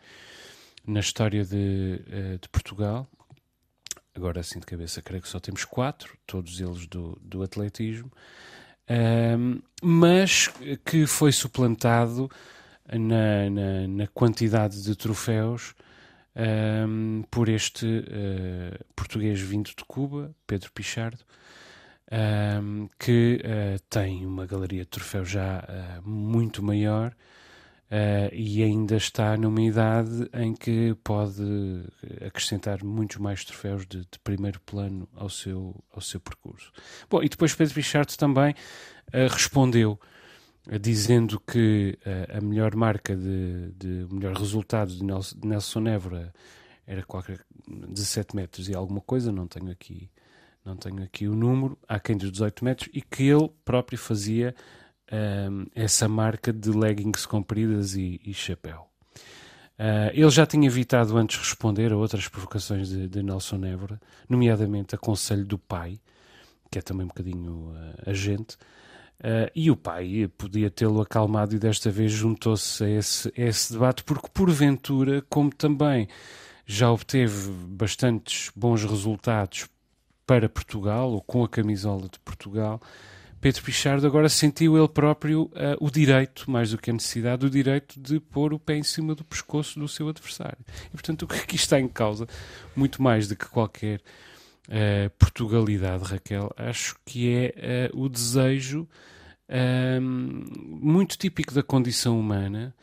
na 0.86 1.00
história 1.00 1.46
de, 1.46 2.01
uh, 2.06 2.38
de 2.38 2.50
Portugal. 2.50 3.08
Agora, 4.13 4.42
assim 4.42 4.60
de 4.60 4.65
cabeça, 4.65 5.01
creio 5.01 5.22
que 5.22 5.30
só 5.30 5.39
temos 5.39 5.63
quatro, 5.63 6.18
todos 6.27 6.60
eles 6.60 6.86
do, 6.86 7.18
do 7.22 7.44
atletismo, 7.44 8.12
um, 8.89 9.62
mas 9.82 10.50
que 10.84 11.08
foi 11.08 11.32
suplantado 11.32 12.30
na, 12.92 13.50
na, 13.50 13.88
na 13.88 14.08
quantidade 14.08 14.84
de 14.84 14.96
troféus 14.98 15.74
um, 16.36 17.24
por 17.32 17.48
este 17.48 17.86
uh, 17.86 18.86
português 18.96 19.39
vindo 19.39 19.68
de 19.70 19.86
Cuba, 19.88 20.36
Pedro 20.46 20.72
Pichardo, 20.72 21.24
um, 22.12 22.89
que 23.00 23.42
uh, 23.42 23.80
tem 23.89 24.25
uma 24.25 24.46
galeria 24.46 24.82
de 24.82 24.89
troféus 24.89 25.30
já 25.30 25.60
uh, 25.60 26.08
muito 26.08 26.63
maior 26.63 27.15
e 28.34 28.62
ainda 28.63 28.98
está 28.98 29.38
numa 29.38 29.62
idade 29.62 30.27
em 30.34 30.54
que 30.54 30.96
pode 31.01 31.44
acrescentar 32.25 32.84
muitos 32.84 33.18
mais 33.18 33.46
troféus 33.46 33.86
de, 33.86 34.00
de 34.00 34.20
primeiro 34.22 34.60
plano 34.62 35.08
ao 35.15 35.30
seu, 35.30 35.82
ao 35.94 36.01
seu 36.01 36.20
percurso. 36.20 36.72
Bom, 37.10 37.24
e 37.24 37.30
depois 37.30 37.54
Pedro 37.54 37.75
Pichardo 37.75 38.18
também 38.18 38.54
respondeu 39.32 39.98
dizendo 40.81 41.39
que 41.39 41.98
uh, 42.05 42.38
a 42.38 42.41
melhor 42.41 42.75
marca 42.75 43.15
de, 43.15 43.72
de 43.77 44.07
o 44.10 44.15
melhor 44.15 44.36
resultado 44.36 44.91
de 44.91 45.03
Nelson, 45.03 45.88
Évora 45.88 46.34
era 46.88 47.03
qualquer 47.03 47.39
17 47.67 48.36
metros 48.36 48.69
e 48.69 48.75
alguma 48.75 49.01
coisa, 49.01 49.31
não 49.31 49.48
tenho 49.48 49.72
aqui 49.72 50.10
não 50.65 50.75
tenho 50.75 51.03
aqui 51.03 51.27
o 51.27 51.36
número, 51.36 51.77
há 51.88 52.00
quem 52.00 52.17
dos 52.17 52.31
18 52.31 52.65
metros, 52.65 52.89
e 52.91 53.00
que 53.00 53.24
ele 53.24 53.51
próprio 53.63 54.00
fazia 54.00 54.55
um, 55.12 55.15
ehm, 55.15 55.65
essa 55.75 56.10
marca 56.10 56.51
de 56.51 56.72
leggings 56.72 57.27
compridas 57.27 57.95
e, 57.95 58.19
e 58.25 58.34
chapéu. 58.34 58.88
Uh, 59.77 60.10
ele 60.13 60.29
já 60.29 60.45
tinha 60.45 60.65
evitado 60.65 61.17
antes 61.17 61.38
responder 61.38 61.91
a 61.91 61.98
outras 61.98 62.27
provocações 62.27 62.89
de, 62.89 63.07
de 63.07 63.22
Nelson 63.22 63.63
Évora, 63.65 64.01
nomeadamente 64.27 64.95
a 64.95 64.98
conselho 64.98 65.45
do 65.45 65.60
pai, 65.60 66.00
que 66.72 66.79
é 66.79 66.81
também 66.81 67.03
um 67.03 67.10
bocadinho 67.10 67.74
uh, 67.74 68.10
agente, 68.10 68.57
Uh, 69.19 69.50
e 69.55 69.72
o 69.72 69.75
pai 69.75 70.29
podia 70.38 70.69
tê-lo 70.69 71.01
acalmado 71.01 71.55
e 71.55 71.60
desta 71.60 71.89
vez 71.89 72.12
juntou-se 72.12 72.84
a 72.84 72.89
esse, 72.89 73.29
a 73.29 73.41
esse 73.41 73.74
debate, 73.74 74.03
porque 74.03 74.27
porventura, 74.34 75.24
como 75.29 75.50
também 75.53 76.07
já 76.65 76.91
obteve 76.91 77.50
bastantes 77.67 78.51
bons 78.55 78.84
resultados 78.84 79.67
para 80.27 80.50
Portugal, 80.50 81.12
ou 81.12 81.22
com 81.22 81.43
a 81.43 81.50
camisola 81.50 82.10
de 82.10 82.19
Portugal, 82.19 82.81
Pedro 83.39 83.63
Pichardo 83.63 84.07
agora 84.07 84.27
sentiu 84.27 84.75
ele 84.75 84.88
próprio 84.88 85.43
uh, 85.43 85.77
o 85.79 85.91
direito, 85.91 86.50
mais 86.50 86.72
do 86.72 86.79
que 86.79 86.89
a 86.89 86.93
necessidade, 86.93 87.45
o 87.45 87.50
direito 87.50 88.00
de 88.00 88.19
pôr 88.19 88.53
o 88.53 88.60
pé 88.60 88.75
em 88.75 88.84
cima 88.84 89.13
do 89.13 89.24
pescoço 89.24 89.79
do 89.79 89.88
seu 89.88 90.10
adversário. 90.10 90.57
E, 90.88 90.91
portanto, 90.91 91.22
o 91.24 91.27
que 91.27 91.36
aqui 91.36 91.55
está 91.55 91.79
em 91.79 91.88
causa, 91.88 92.27
muito 92.75 93.03
mais 93.03 93.27
do 93.27 93.36
que 93.36 93.45
qualquer 93.48 94.01
uh, 94.67 95.10
Portugalidade, 95.17 96.03
Raquel, 96.03 96.51
acho 96.57 96.95
que 97.05 97.29
é 97.29 97.89
uh, 97.93 98.01
o 98.03 98.10
desejo 98.10 98.88
um, 99.50 100.43
muito 100.81 101.17
típico 101.17 101.53
da 101.53 101.63
condição 101.63 102.19
humana 102.19 102.75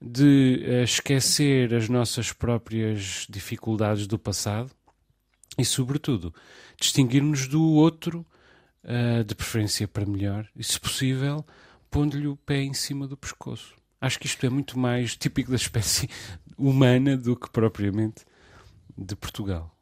de 0.00 0.62
uh, 0.66 0.84
esquecer 0.84 1.74
as 1.74 1.88
nossas 1.88 2.32
próprias 2.32 3.26
dificuldades 3.28 4.06
do 4.06 4.18
passado 4.18 4.70
e, 5.58 5.64
sobretudo, 5.64 6.34
distinguirmos 6.78 7.46
do 7.46 7.62
outro, 7.62 8.26
uh, 8.84 9.24
de 9.24 9.34
preferência 9.34 9.88
para 9.88 10.06
melhor, 10.06 10.48
e, 10.54 10.62
se 10.62 10.78
possível, 10.78 11.44
pondo-lhe 11.90 12.26
o 12.26 12.36
pé 12.36 12.62
em 12.62 12.74
cima 12.74 13.06
do 13.06 13.16
pescoço. 13.16 13.74
Acho 14.00 14.18
que 14.18 14.26
isto 14.26 14.44
é 14.44 14.50
muito 14.50 14.78
mais 14.78 15.16
típico 15.16 15.50
da 15.50 15.56
espécie 15.56 16.08
humana 16.58 17.16
do 17.16 17.34
que 17.36 17.50
propriamente 17.50 18.24
de 18.96 19.16
Portugal. 19.16 19.73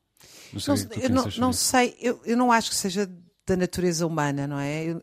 Não 0.52 0.76
sei, 0.76 0.86
não, 0.86 1.02
eu 1.02 1.10
não, 1.10 1.28
não 1.38 1.52
sei, 1.52 1.96
eu, 2.00 2.20
eu 2.24 2.36
não 2.36 2.52
acho 2.52 2.70
que 2.70 2.76
seja 2.76 3.10
da 3.46 3.56
natureza 3.56 4.06
humana, 4.06 4.46
não 4.46 4.58
é? 4.58 4.84
Eu, 4.84 5.02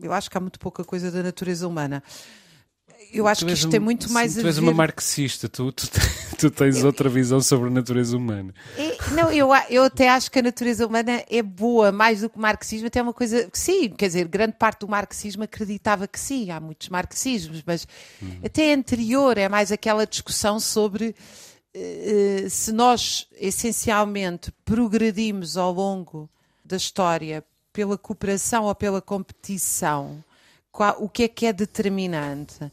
eu, 0.00 0.12
acho 0.12 0.30
que 0.30 0.38
há 0.38 0.40
muito 0.40 0.58
pouca 0.58 0.84
coisa 0.84 1.10
da 1.10 1.22
natureza 1.22 1.66
humana. 1.68 2.02
Eu 3.12 3.26
acho 3.26 3.46
que 3.46 3.52
isto 3.52 3.68
um, 3.68 3.70
tem 3.70 3.80
muito 3.80 4.10
mais 4.12 4.32
sim, 4.32 4.40
a 4.40 4.42
tu 4.42 4.46
és 4.48 4.58
uma 4.58 4.72
marxista, 4.72 5.48
tu, 5.48 5.72
tu, 5.72 5.88
tu 6.36 6.50
tens 6.50 6.78
eu, 6.78 6.86
outra 6.86 7.08
visão 7.08 7.40
sobre 7.40 7.68
a 7.68 7.70
natureza 7.70 8.16
humana. 8.16 8.52
É, 8.76 8.96
não, 9.12 9.30
eu, 9.30 9.48
eu 9.70 9.84
até 9.84 10.10
acho 10.10 10.30
que 10.30 10.38
a 10.38 10.42
natureza 10.42 10.86
humana 10.86 11.24
é 11.30 11.42
boa, 11.42 11.90
mais 11.92 12.20
do 12.20 12.28
que 12.28 12.36
o 12.36 12.40
marxismo, 12.40 12.86
até 12.86 12.98
é 12.98 13.02
uma 13.02 13.14
coisa 13.14 13.48
que 13.50 13.58
sim, 13.58 13.88
quer 13.90 14.08
dizer, 14.08 14.28
grande 14.28 14.56
parte 14.58 14.80
do 14.80 14.88
marxismo 14.88 15.42
acreditava 15.42 16.06
que 16.06 16.18
sim, 16.18 16.50
há 16.50 16.60
muitos 16.60 16.88
marxismos, 16.88 17.62
mas 17.64 17.86
uhum. 18.20 18.40
até 18.44 18.74
anterior 18.74 19.38
é 19.38 19.48
mais 19.48 19.72
aquela 19.72 20.06
discussão 20.06 20.58
sobre 20.60 21.14
se 22.48 22.72
nós 22.72 23.26
essencialmente 23.36 24.52
progredimos 24.64 25.56
ao 25.56 25.72
longo 25.72 26.28
da 26.64 26.76
história 26.76 27.44
pela 27.72 27.96
cooperação 27.96 28.64
ou 28.64 28.74
pela 28.74 29.00
competição? 29.00 30.22
Qual, 30.70 30.96
o 31.02 31.08
que 31.08 31.24
é 31.24 31.28
que 31.28 31.46
é 31.46 31.52
determinante? 31.52 32.70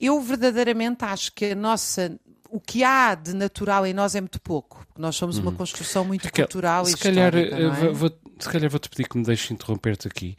Eu 0.00 0.20
verdadeiramente 0.20 1.04
acho 1.04 1.32
que 1.32 1.46
a 1.46 1.54
nossa 1.54 2.18
o 2.50 2.60
que 2.60 2.82
há 2.82 3.14
de 3.14 3.34
natural 3.34 3.86
em 3.86 3.92
nós 3.92 4.14
é 4.14 4.20
muito 4.20 4.40
pouco. 4.40 4.86
Nós 4.96 5.16
somos 5.16 5.38
uma 5.38 5.50
uhum. 5.50 5.56
construção 5.56 6.04
muito 6.04 6.24
Raquel, 6.24 6.46
cultural 6.46 6.84
se 6.86 6.94
e 6.94 6.96
calhar, 6.96 7.34
histórica, 7.34 7.86
é? 7.86 7.92
vou, 7.92 8.10
se 8.38 8.48
calhar 8.48 8.70
vou-te 8.70 8.88
pedir 8.88 9.08
que 9.08 9.18
me 9.18 9.24
deixes 9.24 9.50
interromper-te 9.50 10.08
aqui. 10.08 10.36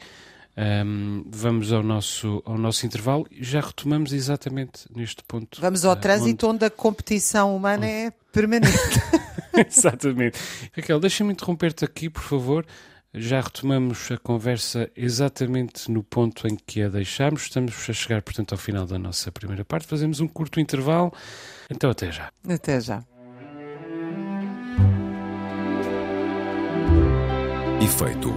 Um, 0.57 1.23
vamos 1.27 1.71
ao 1.71 1.81
nosso, 1.81 2.43
ao 2.45 2.57
nosso 2.57 2.85
intervalo 2.85 3.25
e 3.31 3.43
já 3.43 3.61
retomamos 3.61 4.11
exatamente 4.11 4.85
neste 4.93 5.23
ponto. 5.23 5.61
Vamos 5.61 5.85
ao 5.85 5.93
uh, 5.93 5.95
trânsito 5.95 6.47
onde... 6.47 6.55
onde... 6.55 6.65
a 6.65 6.69
competição 6.69 7.55
humana 7.55 7.85
onde... 7.85 7.93
é 7.93 8.11
permanente. 8.33 8.77
exatamente. 9.67 10.39
Raquel, 10.75 10.99
deixa-me 10.99 11.33
interromper-te 11.33 11.85
aqui, 11.85 12.09
por 12.09 12.23
favor. 12.23 12.65
Já 13.13 13.41
retomamos 13.41 14.11
a 14.11 14.17
conversa 14.17 14.89
exatamente 14.95 15.89
no 15.89 16.03
ponto 16.03 16.47
em 16.47 16.55
que 16.55 16.83
a 16.83 16.89
deixámos. 16.89 17.43
Estamos 17.43 17.73
a 17.89 17.93
chegar, 17.93 18.21
portanto, 18.21 18.51
ao 18.51 18.57
final 18.57 18.85
da 18.85 18.99
nossa 18.99 19.31
primeira 19.31 19.65
parte. 19.65 19.87
Fazemos 19.87 20.19
um 20.19 20.27
curto 20.27 20.59
intervalo. 20.59 21.11
Então, 21.69 21.89
até 21.89 22.11
já. 22.11 22.31
Até 22.47 22.79
já. 22.79 23.03
Efeito 27.81 28.31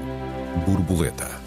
borboleta. 0.64 1.41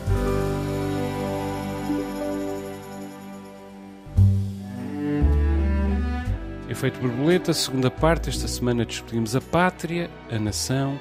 Efeito 6.76 7.00
borboleta, 7.00 7.54
segunda 7.54 7.90
parte. 7.90 8.30
Esta 8.30 8.50
semana 8.50 8.86
discutimos 8.86 9.34
a 9.34 9.40
pátria, 9.40 10.12
a 10.30 10.38
nação 10.38 11.00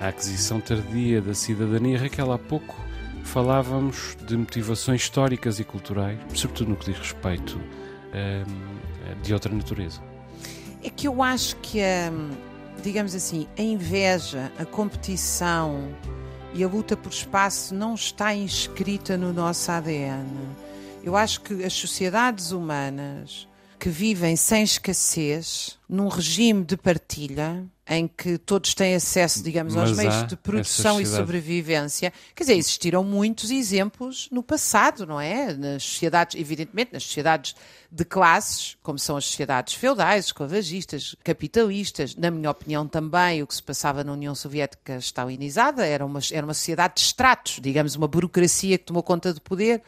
a 0.00 0.06
aquisição 0.06 0.60
tardia 0.60 1.20
da 1.20 1.34
cidadania. 1.34 1.98
Raquel, 1.98 2.30
há 2.30 2.38
pouco 2.38 2.76
falávamos 3.24 4.16
de 4.24 4.36
motivações 4.36 5.02
históricas 5.02 5.58
e 5.58 5.64
culturais, 5.64 6.16
sobretudo 6.32 6.70
no 6.70 6.76
que 6.76 6.92
diz 6.92 6.98
respeito 7.00 7.58
um, 7.58 9.20
de 9.20 9.34
outra 9.34 9.52
natureza. 9.52 10.00
É 10.80 10.88
que 10.88 11.08
eu 11.08 11.20
acho 11.20 11.56
que, 11.56 11.80
digamos 12.80 13.12
assim, 13.12 13.48
a 13.58 13.62
inveja, 13.62 14.52
a 14.56 14.64
competição 14.64 15.92
e 16.54 16.62
a 16.62 16.68
luta 16.68 16.96
por 16.96 17.10
espaço 17.10 17.74
não 17.74 17.94
está 17.94 18.32
inscrita 18.32 19.16
no 19.16 19.32
nosso 19.32 19.72
ADN. 19.72 20.28
Eu 21.02 21.16
acho 21.16 21.40
que 21.40 21.64
as 21.64 21.72
sociedades 21.72 22.52
humanas 22.52 23.48
que 23.86 23.90
vivem 23.90 24.34
sem 24.34 24.64
escassez, 24.64 25.78
num 25.88 26.08
regime 26.08 26.64
de 26.64 26.76
partilha, 26.76 27.64
em 27.88 28.08
que 28.08 28.36
todos 28.36 28.74
têm 28.74 28.96
acesso, 28.96 29.44
digamos, 29.44 29.76
Mas 29.76 29.90
aos 29.90 29.96
meios 29.96 30.26
de 30.26 30.34
produção 30.34 31.00
e 31.00 31.06
sobrevivência. 31.06 32.12
Quer 32.34 32.42
dizer, 32.42 32.56
existiram 32.56 33.04
muitos 33.04 33.48
exemplos 33.48 34.28
no 34.32 34.42
passado, 34.42 35.06
não 35.06 35.20
é? 35.20 35.54
Nas 35.54 35.84
sociedades, 35.84 36.34
evidentemente, 36.34 36.92
nas 36.94 37.04
sociedades 37.04 37.54
de 37.88 38.04
classes, 38.04 38.76
como 38.82 38.98
são 38.98 39.16
as 39.16 39.24
sociedades 39.24 39.74
feudais, 39.74 40.24
esclavagistas, 40.24 41.14
capitalistas, 41.22 42.16
na 42.16 42.28
minha 42.28 42.50
opinião 42.50 42.88
também 42.88 43.40
o 43.40 43.46
que 43.46 43.54
se 43.54 43.62
passava 43.62 44.02
na 44.02 44.12
União 44.12 44.34
Soviética 44.34 44.98
stalinizada 44.98 45.86
era 45.86 46.04
uma, 46.04 46.18
era 46.32 46.44
uma 46.44 46.54
sociedade 46.54 46.94
de 46.96 47.02
estratos, 47.02 47.60
digamos, 47.62 47.94
uma 47.94 48.08
burocracia 48.08 48.78
que 48.78 48.84
tomou 48.84 49.04
conta 49.04 49.32
do 49.32 49.40
poder. 49.40 49.80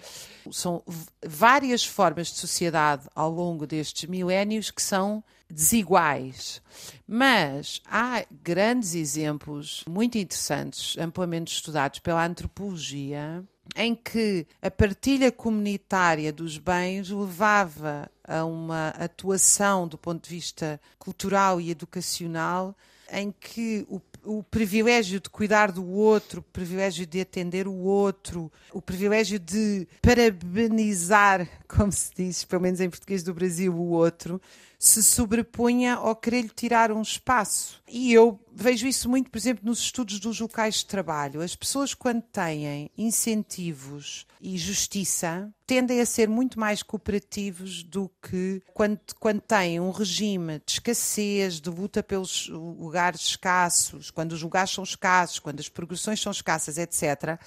São 0.53 0.83
várias 1.25 1.85
formas 1.85 2.29
de 2.29 2.39
sociedade 2.39 3.09
ao 3.15 3.31
longo 3.31 3.67
destes 3.67 4.09
milénios 4.09 4.71
que 4.71 4.83
são 4.83 5.23
desiguais. 5.51 6.63
Mas 7.07 7.81
há 7.87 8.25
grandes 8.43 8.95
exemplos 8.95 9.85
muito 9.89 10.19
interessantes, 10.19 10.97
amplamente 10.99 11.55
estudados 11.55 11.99
pela 12.01 12.25
antropologia, 12.25 13.43
em 13.77 13.95
que 13.95 14.47
a 14.63 14.71
partilha 14.71 15.31
comunitária 15.31 16.33
dos 16.33 16.59
bens 16.59 17.11
levava 17.11 18.11
a 18.25 18.45
uma 18.45 18.89
atuação 18.91 19.87
do 19.87 19.99
ponto 19.99 20.29
de 20.29 20.35
vista 20.35 20.81
cultural 20.99 21.61
e 21.61 21.71
educacional 21.71 22.75
em 23.11 23.33
que 23.33 23.87
o 23.89 24.01
o 24.29 24.43
privilégio 24.43 25.19
de 25.19 25.31
cuidar 25.31 25.73
do 25.73 25.87
outro, 25.89 26.41
o 26.41 26.53
privilégio 26.53 27.07
de 27.07 27.19
atender 27.19 27.67
o 27.67 27.75
outro, 27.75 28.53
o 28.73 28.83
privilégio 28.83 29.39
de 29.39 29.89
parabenizar, 30.03 31.49
como 31.67 31.91
se 31.91 32.11
diz, 32.15 32.45
pelo 32.45 32.61
menos 32.61 32.79
em 32.79 32.91
português 32.91 33.23
do 33.23 33.33
Brasil, 33.33 33.75
o 33.75 33.89
outro, 33.89 34.41
se 34.79 35.03
sobrepunha 35.03 35.95
ao 35.95 36.15
querer-lhe 36.15 36.51
tirar 36.51 36.93
um 36.93 37.03
espaço. 37.03 37.83
E 37.89 38.13
eu 38.13 38.39
vejo 38.55 38.87
isso 38.87 39.09
muito, 39.09 39.29
por 39.29 39.37
exemplo, 39.37 39.67
nos 39.67 39.81
estudos 39.81 40.21
dos 40.21 40.39
locais 40.39 40.77
de 40.77 40.87
trabalho. 40.87 41.41
As 41.41 41.57
pessoas, 41.57 41.95
quando 41.95 42.23
têm 42.23 42.89
incentivos 42.97 44.25
e 44.41 44.57
justiça, 44.57 45.53
tendem 45.67 46.01
a 46.01 46.07
ser 46.07 46.29
muito 46.29 46.61
mais 46.61 46.81
cooperativos 46.81 47.83
do 47.83 48.09
que 48.23 48.63
quando, 48.73 49.01
quando 49.19 49.41
têm 49.41 49.81
um 49.81 49.91
regime 49.91 50.63
de 50.65 50.75
escassez, 50.75 51.61
de 51.61 51.71
luta 51.71 52.01
pelos 52.01 52.49
lugares 52.49 53.23
escassos, 53.23 54.13
quando 54.13 54.33
os 54.33 54.43
lugares 54.43 54.71
são 54.71 54.85
escassos, 54.85 55.41
quando 55.41 55.59
as 55.59 55.69
progressões 55.69 56.21
são 56.21 56.31
escassas, 56.31 56.79
etc. 56.79 57.41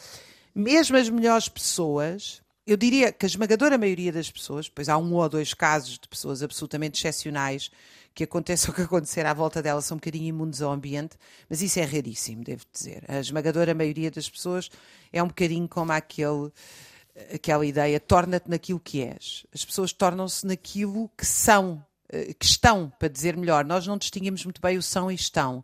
Mesmo 0.53 0.97
as 0.97 1.07
melhores 1.07 1.47
pessoas 1.47 2.41
eu 2.71 2.77
diria 2.77 3.11
que 3.11 3.25
a 3.25 3.27
esmagadora 3.27 3.77
maioria 3.77 4.13
das 4.13 4.31
pessoas, 4.31 4.69
pois 4.69 4.87
há 4.87 4.97
um 4.97 5.13
ou 5.13 5.27
dois 5.27 5.53
casos 5.53 5.99
de 5.99 6.07
pessoas 6.07 6.41
absolutamente 6.41 6.97
excepcionais 6.97 7.69
que 8.15 8.23
aconteça 8.23 8.69
o 8.71 8.73
que 8.73 8.81
acontecer 8.81 9.25
à 9.25 9.33
volta 9.33 9.61
delas 9.61 9.83
são 9.83 9.95
um 9.95 9.99
bocadinho 9.99 10.27
imunes 10.27 10.61
ao 10.61 10.71
ambiente, 10.71 11.17
mas 11.49 11.61
isso 11.61 11.79
é 11.79 11.83
raríssimo, 11.83 12.45
devo 12.45 12.63
dizer. 12.71 13.03
A 13.09 13.19
esmagadora 13.19 13.73
maioria 13.73 14.09
das 14.09 14.29
pessoas 14.29 14.69
é 15.11 15.21
um 15.21 15.27
bocadinho 15.27 15.67
como 15.67 15.91
aquele, 15.91 16.49
aquela 17.33 17.65
ideia, 17.65 17.99
torna-te 17.99 18.49
naquilo 18.49 18.79
que 18.79 19.01
és. 19.01 19.45
As 19.53 19.65
pessoas 19.65 19.91
tornam-se 19.91 20.47
naquilo 20.47 21.11
que 21.17 21.25
são, 21.25 21.85
eh, 22.07 22.33
que 22.33 22.45
estão, 22.45 22.89
para 22.97 23.09
dizer 23.09 23.35
melhor. 23.35 23.65
Nós 23.65 23.85
não 23.85 23.97
distinguimos 23.97 24.45
muito 24.45 24.61
bem 24.61 24.77
o 24.77 24.81
são 24.81 25.11
e 25.11 25.15
estão. 25.15 25.61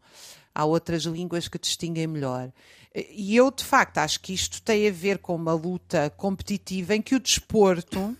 Há 0.54 0.66
outras 0.66 1.04
línguas 1.04 1.48
que 1.48 1.58
distinguem 1.58 2.08
melhor. 2.08 2.52
E 2.96 3.36
eu, 3.36 3.52
de 3.52 3.64
facto, 3.64 4.00
acho 4.00 4.20
que 4.20 4.34
isto 4.34 4.62
tem 4.62 4.88
a 4.88 4.92
ver 4.92 5.20
com 5.20 5.36
uma 5.36 5.54
luta 5.54 6.10
competitiva 6.18 6.96
em 6.96 7.02
que 7.02 7.16
o 7.16 7.20
desporto 7.20 8.18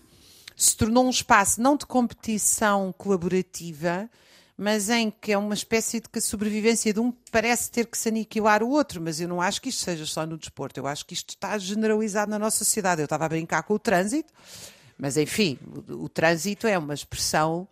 se 0.56 0.76
tornou 0.76 1.06
um 1.06 1.10
espaço 1.10 1.60
não 1.60 1.76
de 1.76 1.86
competição 1.86 2.92
colaborativa, 2.96 4.10
mas 4.56 4.90
em 4.90 5.08
que 5.08 5.30
é 5.30 5.38
uma 5.38 5.54
espécie 5.54 6.00
de 6.00 6.20
sobrevivência 6.20 6.92
de 6.92 6.98
um 6.98 7.12
parece 7.30 7.70
ter 7.70 7.86
que 7.86 7.96
se 7.96 8.08
aniquilar 8.08 8.60
o 8.60 8.70
outro, 8.70 9.00
mas 9.00 9.20
eu 9.20 9.28
não 9.28 9.40
acho 9.40 9.62
que 9.62 9.68
isto 9.68 9.84
seja 9.84 10.04
só 10.04 10.26
no 10.26 10.36
desporto, 10.36 10.80
eu 10.80 10.86
acho 10.88 11.06
que 11.06 11.14
isto 11.14 11.30
está 11.30 11.56
generalizado 11.58 12.28
na 12.32 12.40
nossa 12.40 12.58
sociedade. 12.64 13.00
Eu 13.00 13.04
estava 13.04 13.24
a 13.24 13.28
brincar 13.28 13.62
com 13.62 13.74
o 13.74 13.78
trânsito, 13.78 14.32
mas 14.98 15.16
enfim, 15.16 15.56
o, 15.88 16.04
o 16.04 16.08
trânsito 16.08 16.66
é 16.66 16.76
uma 16.76 16.92
expressão 16.92 17.68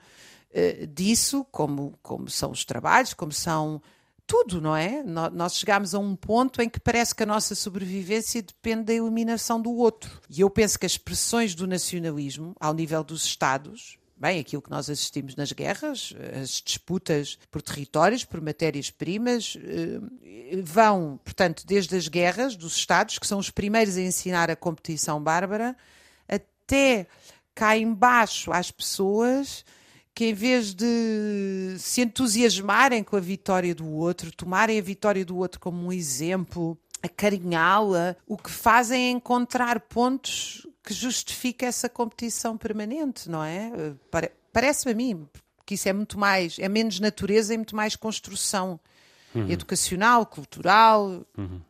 uh, 0.52 0.86
disso, 0.86 1.44
como, 1.50 1.98
como 2.00 2.30
são 2.30 2.52
os 2.52 2.64
trabalhos, 2.64 3.12
como 3.12 3.32
são 3.32 3.82
tudo, 4.26 4.60
não 4.60 4.74
é? 4.74 5.02
Nós 5.02 5.56
chegamos 5.56 5.94
a 5.94 5.98
um 5.98 6.16
ponto 6.16 6.60
em 6.60 6.68
que 6.68 6.80
parece 6.80 7.14
que 7.14 7.22
a 7.22 7.26
nossa 7.26 7.54
sobrevivência 7.54 8.42
depende 8.42 8.84
da 8.84 8.92
eliminação 8.92 9.60
do 9.60 9.72
outro. 9.72 10.20
E 10.28 10.40
eu 10.40 10.50
penso 10.50 10.78
que 10.78 10.86
as 10.86 10.98
pressões 10.98 11.54
do 11.54 11.66
nacionalismo, 11.66 12.54
ao 12.58 12.74
nível 12.74 13.04
dos 13.04 13.24
Estados, 13.24 13.98
bem, 14.16 14.40
aquilo 14.40 14.62
que 14.62 14.70
nós 14.70 14.90
assistimos 14.90 15.36
nas 15.36 15.52
guerras, 15.52 16.14
as 16.42 16.62
disputas 16.64 17.38
por 17.50 17.62
territórios, 17.62 18.24
por 18.24 18.40
matérias-primas, 18.40 19.56
eh, 19.62 20.60
vão, 20.62 21.20
portanto, 21.22 21.64
desde 21.66 21.94
as 21.96 22.08
guerras 22.08 22.56
dos 22.56 22.76
Estados, 22.76 23.18
que 23.18 23.26
são 23.26 23.38
os 23.38 23.50
primeiros 23.50 23.96
a 23.96 24.02
ensinar 24.02 24.50
a 24.50 24.56
competição 24.56 25.22
bárbara, 25.22 25.76
até 26.28 27.06
cá 27.54 27.76
embaixo 27.76 28.52
às 28.52 28.70
pessoas 28.70 29.64
que 30.16 30.24
em 30.24 30.32
vez 30.32 30.72
de 30.72 31.76
se 31.78 32.00
entusiasmarem 32.00 33.04
com 33.04 33.16
a 33.16 33.20
vitória 33.20 33.74
do 33.74 33.86
outro, 33.86 34.32
tomarem 34.32 34.78
a 34.78 34.82
vitória 34.82 35.22
do 35.26 35.36
outro 35.36 35.60
como 35.60 35.78
um 35.86 35.92
exemplo, 35.92 36.78
acarinhá-la, 37.02 38.16
o 38.26 38.38
que 38.38 38.50
fazem 38.50 39.08
é 39.08 39.10
encontrar 39.10 39.78
pontos 39.78 40.66
que 40.82 40.94
justifiquem 40.94 41.68
essa 41.68 41.86
competição 41.86 42.56
permanente, 42.56 43.28
não 43.28 43.44
é? 43.44 43.70
Parece-me 44.50 44.92
a 44.92 44.94
mim 44.96 45.28
que 45.66 45.74
isso 45.74 45.86
é 45.86 45.92
muito 45.92 46.18
mais, 46.18 46.58
é 46.58 46.68
menos 46.68 46.98
natureza 46.98 47.52
e 47.52 47.58
muito 47.58 47.76
mais 47.76 47.94
construção 47.94 48.80
uhum. 49.34 49.50
educacional, 49.50 50.24
cultural, 50.24 51.26
uhum. 51.36 51.60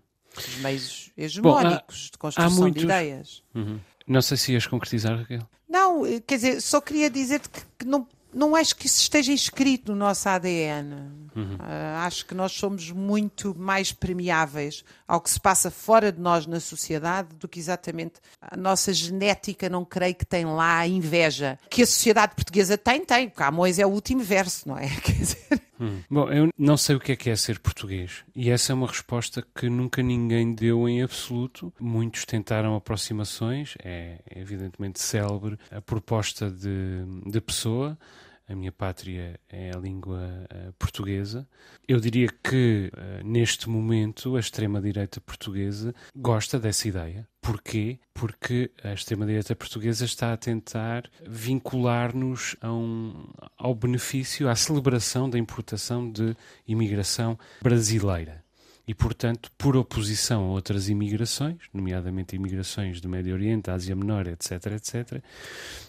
meios 0.61 1.11
hegemónicos 1.17 1.99
Bom, 1.99 2.07
há, 2.07 2.13
de 2.13 2.19
construção 2.19 2.61
muitos... 2.61 2.81
de 2.81 2.87
ideias. 2.87 3.43
Uhum. 3.53 3.81
Não 4.07 4.23
sei 4.23 4.37
se 4.37 4.53
ias 4.53 4.69
concretizar, 4.69 5.19
Raquel. 5.19 5.49
Não, 5.69 6.05
quer 6.25 6.37
dizer, 6.37 6.61
só 6.61 6.81
queria 6.81 7.11
dizer-te 7.11 7.49
que 7.77 7.85
não, 7.85 8.07
não 8.37 8.55
acho 8.55 8.77
que 8.77 8.87
isso 8.87 9.01
esteja 9.01 9.33
inscrito 9.33 9.93
no 9.93 9.99
nosso 9.99 10.29
ADN. 10.29 10.93
Uhum. 11.35 11.55
Uh, 11.55 11.97
acho 12.01 12.27
que 12.27 12.35
nós 12.35 12.53
somos 12.53 12.91
muito 12.91 13.55
mais 13.59 13.93
permeáveis 13.93 14.85
ao 15.09 15.23
que 15.23 15.31
se 15.31 15.41
passa 15.41 15.71
fora 15.71 16.13
de 16.13 16.21
nós 16.21 16.47
na 16.47 16.61
sociedade 16.61 17.35
do 17.37 17.49
que 17.49 17.59
exatamente 17.59 18.15
a 18.41 18.55
nossa 18.55 18.93
genética. 18.93 19.71
Não 19.71 19.87
creio 19.87 20.15
que 20.15 20.27
tem 20.27 20.45
lá 20.45 20.81
a 20.81 20.87
inveja 20.87 21.59
que 21.71 21.83
a 21.83 21.87
sociedade 21.87 22.35
portuguesa 22.35 22.77
tem, 22.77 23.05
tem. 23.07 23.31
Camões 23.31 23.79
é 23.79 23.87
o 23.87 23.91
último 23.91 24.23
verso, 24.23 24.69
não 24.69 24.77
é? 24.77 24.89
Quer 25.01 25.13
dizer. 25.13 25.63
Hum. 25.81 26.01
Bom, 26.11 26.31
eu 26.31 26.49
não 26.59 26.77
sei 26.77 26.97
o 26.97 27.01
que 27.01 27.13
é 27.13 27.17
que 27.17 27.31
é 27.31 27.37
ser 27.37 27.59
português 27.59 28.25
e 28.35 28.51
essa 28.51 28.73
é 28.73 28.75
uma 28.75 28.87
resposta 28.87 29.45
que 29.55 29.69
nunca 29.69 30.03
ninguém 30.03 30.55
deu 30.55 30.87
em 30.89 31.03
absoluto. 31.03 31.73
Muitos 31.81 32.25
tentaram 32.25 32.75
aproximações, 32.75 33.77
é 33.83 34.19
evidentemente 34.35 35.01
célebre 35.01 35.59
a 35.71 35.81
proposta 35.81 36.51
de, 36.51 37.05
de 37.27 37.41
pessoa 37.41 37.99
a 38.49 38.55
minha 38.55 38.71
pátria 38.71 39.39
é 39.49 39.71
a 39.75 39.79
língua 39.79 40.47
uh, 40.53 40.73
portuguesa. 40.79 41.47
Eu 41.89 41.99
diria 41.99 42.29
que, 42.29 42.91
uh, 42.95 43.27
neste 43.27 43.69
momento, 43.69 44.37
a 44.37 44.41
extrema-direita 44.41 45.21
portuguesa 45.21 45.95
gosta 46.15 46.59
dessa 46.59 46.87
ideia. 46.87 47.29
Porquê? 47.41 47.99
Porque 48.15 48.71
a 48.83 48.93
extrema-direita 48.93 49.55
portuguesa 49.55 50.05
está 50.05 50.33
a 50.33 50.37
tentar 50.37 51.11
vincular-nos 51.27 52.57
um, 52.63 53.29
ao 53.57 53.75
benefício, 53.75 54.49
à 54.49 54.55
celebração 54.55 55.29
da 55.29 55.39
importação 55.39 56.11
de 56.11 56.37
imigração 56.67 57.39
brasileira 57.63 58.46
e, 58.87 58.95
portanto, 58.95 59.51
por 59.59 59.77
oposição 59.77 60.45
a 60.45 60.49
outras 60.49 60.89
imigrações, 60.89 61.59
nomeadamente 61.73 62.37
imigrações 62.37 63.01
do 63.01 63.09
Médio 63.09 63.35
Oriente, 63.35 63.71
Ásia 63.71 63.97
Menor, 63.97 64.29
etc., 64.29 64.53
etc., 64.73 65.23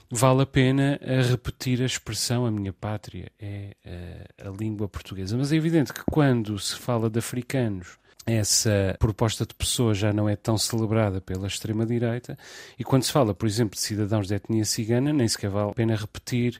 vale 0.09 0.41
a 0.41 0.45
pena 0.45 0.99
a 1.03 1.21
repetir 1.21 1.81
a 1.81 1.85
expressão 1.85 2.45
a 2.45 2.51
minha 2.51 2.73
pátria 2.73 3.31
é 3.39 3.75
a, 3.85 3.89
eh, 3.89 4.27
a 4.45 4.49
língua 4.49 4.87
portuguesa. 4.87 5.37
Mas 5.37 5.51
é 5.51 5.55
evidente 5.55 5.93
que 5.93 6.01
quando 6.09 6.57
se 6.57 6.75
fala 6.75 7.09
de 7.09 7.19
africanos 7.19 7.99
essa 8.25 8.95
proposta 8.99 9.45
de 9.45 9.55
pessoa 9.55 9.93
já 9.93 10.11
não 10.11 10.27
é 10.27 10.35
tão 10.35 10.57
celebrada 10.57 11.21
pela 11.21 11.47
extrema-direita, 11.47 12.37
e 12.77 12.83
quando 12.83 13.03
se 13.03 13.11
fala, 13.11 13.33
por 13.33 13.47
exemplo, 13.47 13.75
de 13.75 13.81
cidadãos 13.81 14.27
de 14.27 14.35
etnia 14.35 14.65
cigana, 14.65 15.13
nem 15.13 15.27
sequer 15.27 15.49
vale 15.49 15.71
a 15.71 15.73
pena 15.73 15.95
repetir 15.95 16.59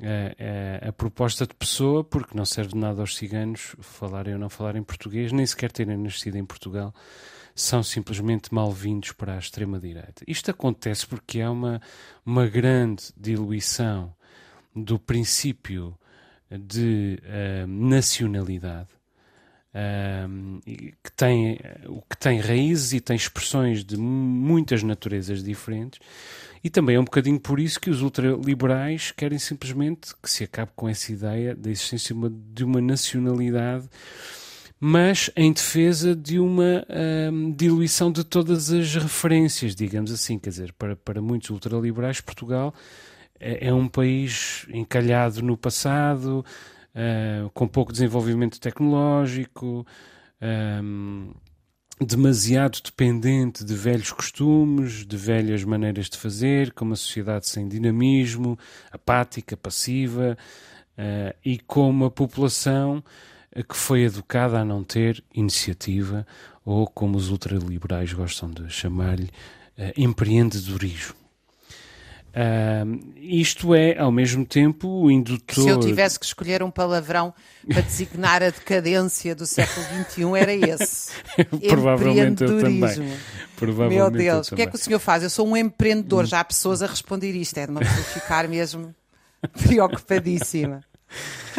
a, 0.00 0.86
a, 0.86 0.88
a, 0.88 0.92
proposta 0.92 1.46
de 1.46 1.54
pessoa, 1.54 2.02
porque 2.02 2.36
não 2.36 2.44
serve 2.44 2.72
de 2.72 2.78
nada 2.78 3.00
aos 3.00 3.16
ciganos 3.16 3.76
falarem 3.80 4.34
ou 4.34 4.40
não 4.40 4.48
falarem 4.48 4.82
português, 4.82 5.32
nem 5.32 5.44
sequer 5.44 5.70
terem 5.70 5.96
nascido 5.96 6.36
em 6.36 6.44
Portugal, 6.44 6.94
são 7.54 7.82
simplesmente 7.82 8.52
mal-vindos 8.52 9.12
para 9.12 9.34
a 9.34 9.38
extrema-direita. 9.38 10.24
Isto 10.26 10.50
acontece 10.50 11.06
porque 11.06 11.40
há 11.40 11.50
uma, 11.50 11.80
uma 12.24 12.46
grande 12.46 13.04
diluição 13.16 14.14
do 14.74 14.98
princípio 14.98 15.96
de 16.50 17.18
uh, 17.22 17.66
nacionalidade. 17.66 18.88
Um, 19.74 20.60
que 21.02 21.12
tem, 21.16 21.58
o 21.86 22.02
que 22.02 22.16
tem 22.18 22.38
raízes 22.38 22.92
e 22.92 23.00
tem 23.00 23.16
expressões 23.16 23.82
de 23.82 23.96
muitas 23.96 24.82
naturezas 24.82 25.42
diferentes, 25.42 25.98
e 26.62 26.70
também 26.70 26.96
é 26.96 27.00
um 27.00 27.04
bocadinho 27.04 27.40
por 27.40 27.58
isso 27.58 27.80
que 27.80 27.90
os 27.90 28.02
ultraliberais 28.02 29.10
querem 29.10 29.38
simplesmente 29.38 30.14
que 30.22 30.30
se 30.30 30.44
acabe 30.44 30.72
com 30.76 30.88
essa 30.88 31.12
ideia 31.12 31.54
da 31.56 31.70
existência 31.70 32.14
de 32.54 32.64
uma 32.64 32.80
nacionalidade, 32.80 33.88
mas 34.78 35.30
em 35.36 35.52
defesa 35.52 36.14
de 36.14 36.38
uma 36.38 36.84
hum, 37.32 37.52
diluição 37.52 38.10
de 38.10 38.24
todas 38.24 38.72
as 38.72 38.94
referências, 38.94 39.74
digamos 39.74 40.10
assim. 40.10 40.38
Quer 40.38 40.50
dizer, 40.50 40.72
para, 40.72 40.96
para 40.96 41.22
muitos 41.22 41.50
ultraliberais, 41.50 42.20
Portugal 42.20 42.74
é, 43.38 43.68
é 43.68 43.74
um 43.74 43.88
país 43.88 44.66
encalhado 44.72 45.42
no 45.42 45.56
passado, 45.56 46.44
uh, 46.94 47.50
com 47.50 47.66
pouco 47.66 47.92
desenvolvimento 47.92 48.60
tecnológico. 48.60 49.86
Um, 50.40 51.32
demasiado 52.00 52.80
dependente 52.82 53.64
de 53.64 53.74
velhos 53.74 54.12
costumes, 54.12 55.06
de 55.06 55.16
velhas 55.16 55.64
maneiras 55.64 56.08
de 56.08 56.16
fazer, 56.16 56.72
com 56.72 56.84
uma 56.84 56.96
sociedade 56.96 57.48
sem 57.48 57.68
dinamismo, 57.68 58.58
apática, 58.90 59.56
passiva, 59.56 60.36
uh, 60.98 61.36
e 61.44 61.58
com 61.58 61.88
uma 61.88 62.10
população 62.10 63.02
que 63.68 63.76
foi 63.76 64.02
educada 64.04 64.58
a 64.58 64.64
não 64.64 64.82
ter 64.82 65.22
iniciativa 65.34 66.26
ou, 66.64 66.86
como 66.86 67.18
os 67.18 67.28
ultraliberais 67.28 68.12
gostam 68.12 68.50
de 68.50 68.68
chamar-lhe, 68.70 69.30
uh, 69.78 69.92
empreendedorismo. 69.96 71.21
Uh, 72.34 73.12
isto 73.18 73.74
é, 73.74 73.98
ao 73.98 74.10
mesmo 74.10 74.46
tempo, 74.46 74.88
o 74.88 75.10
indutor. 75.10 75.64
Se 75.64 75.68
eu 75.68 75.78
tivesse 75.78 76.18
que 76.18 76.24
escolher 76.24 76.62
um 76.62 76.70
palavrão 76.70 77.34
para 77.68 77.82
designar 77.82 78.42
a 78.42 78.48
decadência 78.48 79.34
do 79.34 79.44
século 79.44 79.84
XXI, 80.08 80.22
era 80.40 80.52
esse. 80.54 81.12
Provavelmente 81.68 82.42
eu 82.42 82.58
também. 82.58 83.18
Provavelmente 83.54 83.98
Meu 83.98 84.10
Deus, 84.10 84.50
o 84.50 84.56
que 84.56 84.62
é 84.62 84.66
que 84.66 84.74
o 84.74 84.78
senhor 84.78 84.98
faz? 84.98 85.22
Eu 85.22 85.30
sou 85.30 85.46
um 85.46 85.56
empreendedor, 85.56 86.24
já 86.24 86.40
há 86.40 86.44
pessoas 86.44 86.82
a 86.82 86.86
responder 86.86 87.32
isto, 87.32 87.58
é 87.58 87.66
de 87.66 87.70
uma 87.70 87.80
pessoa 87.80 88.04
ficar 88.04 88.48
mesmo 88.48 88.94
preocupadíssima. 89.66 90.82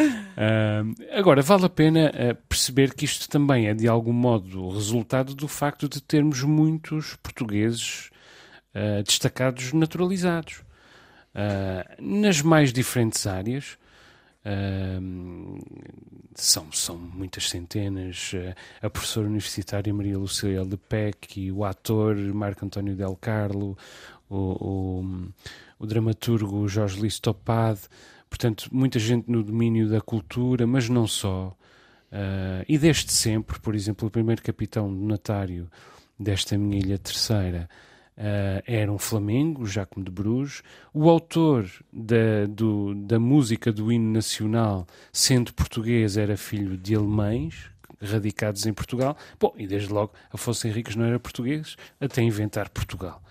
Uh, 0.00 0.92
agora, 1.12 1.40
vale 1.40 1.66
a 1.66 1.68
pena 1.68 2.10
uh, 2.10 2.34
perceber 2.48 2.94
que 2.94 3.04
isto 3.04 3.28
também 3.28 3.68
é, 3.68 3.74
de 3.74 3.86
algum 3.86 4.12
modo, 4.12 4.70
resultado 4.70 5.36
do 5.36 5.46
facto 5.46 5.88
de 5.88 6.02
termos 6.02 6.42
muitos 6.42 7.14
portugueses 7.22 8.10
uh, 8.74 9.04
destacados 9.04 9.72
naturalizados. 9.72 10.63
Nas 12.00 12.40
mais 12.42 12.72
diferentes 12.72 13.26
áreas, 13.26 13.76
são, 16.34 16.70
são 16.70 16.96
muitas 16.96 17.48
centenas. 17.48 18.32
a 18.80 18.88
professora 18.88 19.26
universitária 19.26 19.92
Maria 19.92 20.18
Lucília 20.18 20.62
Lepec, 20.62 21.50
o 21.50 21.64
ator 21.64 22.16
Marco 22.16 22.64
António 22.64 22.94
Del 22.94 23.16
Carlo, 23.16 23.76
o, 24.28 24.36
o, 24.36 25.32
o 25.78 25.86
dramaturgo 25.86 26.68
Jorge 26.68 27.00
Lís 27.00 27.18
Topade, 27.18 27.88
Portanto, 28.34 28.68
muita 28.72 28.98
gente 28.98 29.30
no 29.30 29.44
domínio 29.44 29.88
da 29.88 30.00
cultura, 30.00 30.66
mas 30.66 30.88
não 30.88 31.06
só. 31.06 31.56
Uh, 32.10 32.66
e 32.68 32.76
desde 32.76 33.12
sempre, 33.12 33.60
por 33.60 33.76
exemplo, 33.76 34.08
o 34.08 34.10
primeiro 34.10 34.42
capitão 34.42 34.92
donatário 34.92 35.70
desta 36.18 36.58
minha 36.58 36.80
ilha 36.80 36.98
terceira 36.98 37.68
uh, 38.16 38.62
era 38.66 38.92
um 38.92 38.98
flamengo, 38.98 39.66
Jacques 39.66 40.02
de 40.02 40.10
Bruges. 40.10 40.62
O 40.92 41.08
autor 41.08 41.70
da, 41.92 42.46
do, 42.48 42.94
da 42.94 43.18
música 43.18 43.72
do 43.72 43.92
hino 43.92 44.12
nacional, 44.12 44.86
sendo 45.12 45.52
português, 45.52 46.16
era 46.16 46.36
filho 46.36 46.76
de 46.76 46.94
alemães, 46.94 47.70
radicados 48.00 48.66
em 48.66 48.72
Portugal. 48.72 49.16
Bom, 49.38 49.54
e 49.56 49.66
desde 49.66 49.92
logo 49.92 50.12
Afonso 50.32 50.66
Henriques 50.66 50.96
não 50.96 51.04
era 51.04 51.18
português, 51.18 51.76
até 52.00 52.22
inventar 52.22 52.68
Portugal. 52.68 53.22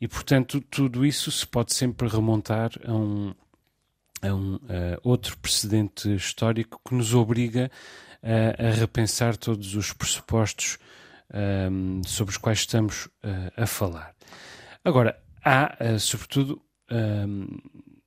E, 0.00 0.06
portanto, 0.06 0.60
tudo 0.60 1.06
isso 1.06 1.30
se 1.30 1.46
pode 1.46 1.72
sempre 1.72 2.06
remontar 2.08 2.70
a 2.84 2.92
um, 2.92 3.34
a 4.20 4.34
um 4.34 4.56
uh, 4.56 4.60
outro 5.02 5.38
precedente 5.38 6.14
histórico 6.14 6.80
que 6.86 6.94
nos 6.94 7.14
obriga 7.14 7.70
uh, 8.22 8.66
a 8.66 8.70
repensar 8.74 9.36
todos 9.36 9.74
os 9.74 9.92
pressupostos 9.92 10.78
um, 11.32 12.02
sobre 12.04 12.32
os 12.32 12.36
quais 12.36 12.60
estamos 12.60 13.06
uh, 13.06 13.52
a 13.56 13.66
falar. 13.66 14.14
Agora, 14.84 15.18
há, 15.44 15.98
sobretudo, 15.98 16.62
um, 16.90 17.46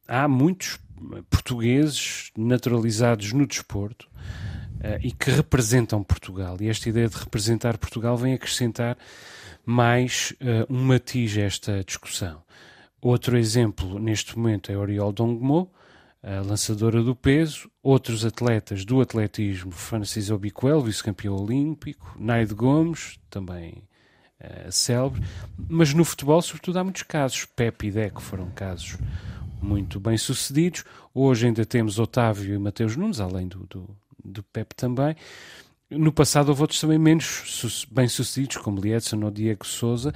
há 0.07 0.27
muitos 0.27 0.79
portugueses 1.29 2.31
naturalizados 2.37 3.33
no 3.33 3.47
desporto 3.47 4.09
e 5.01 5.11
que 5.11 5.29
representam 5.29 6.01
Portugal. 6.03 6.57
E 6.61 6.69
esta 6.69 6.87
ideia 6.87 7.09
de 7.09 7.17
representar 7.17 7.77
Portugal 7.77 8.17
vem 8.17 8.33
acrescentar 8.33 8.97
mais 9.65 10.33
um 10.69 10.83
matiz 10.83 11.37
a 11.37 11.41
esta 11.41 11.83
discussão. 11.83 12.41
Outro 13.01 13.37
exemplo 13.37 13.99
neste 13.99 14.37
momento 14.37 14.71
é 14.71 14.77
Oriol 14.77 15.11
Dongmo, 15.13 15.71
a 16.21 16.41
lançadora 16.41 17.01
do 17.01 17.15
peso, 17.15 17.69
outros 17.81 18.25
atletas 18.25 18.83
do 18.83 18.99
atletismo, 19.01 19.71
Francis 19.71 20.29
Obiquel, 20.29 20.81
vice-campeão 20.81 21.35
olímpico, 21.35 22.15
Naide 22.19 22.53
Gomes, 22.53 23.19
também 23.29 23.83
uh, 24.41 24.71
célebre, 24.71 25.21
mas 25.57 25.93
no 25.93 26.03
futebol, 26.03 26.41
sobretudo, 26.41 26.79
há 26.79 26.83
muitos 26.83 27.03
casos. 27.03 27.45
Pepe 27.45 27.87
e 27.87 27.91
Deco 27.91 28.21
foram 28.21 28.49
casos 28.51 28.97
muito 29.61 29.99
bem 29.99 30.17
sucedidos. 30.17 30.83
Hoje 31.13 31.47
ainda 31.47 31.65
temos 31.65 31.99
Otávio 31.99 32.53
e 32.53 32.57
Mateus 32.59 32.95
Nunes, 32.95 33.19
além 33.19 33.47
do, 33.47 33.65
do, 33.67 33.89
do 34.23 34.43
Pepe 34.43 34.75
também. 34.75 35.15
No 35.89 36.11
passado 36.11 36.49
houve 36.49 36.61
outros 36.61 36.79
também 36.79 36.99
menos 36.99 37.87
bem 37.89 38.07
sucedidos, 38.07 38.57
como 38.57 38.79
Liedson 38.79 39.23
ou 39.23 39.31
Diego 39.31 39.65
Souza, 39.65 40.13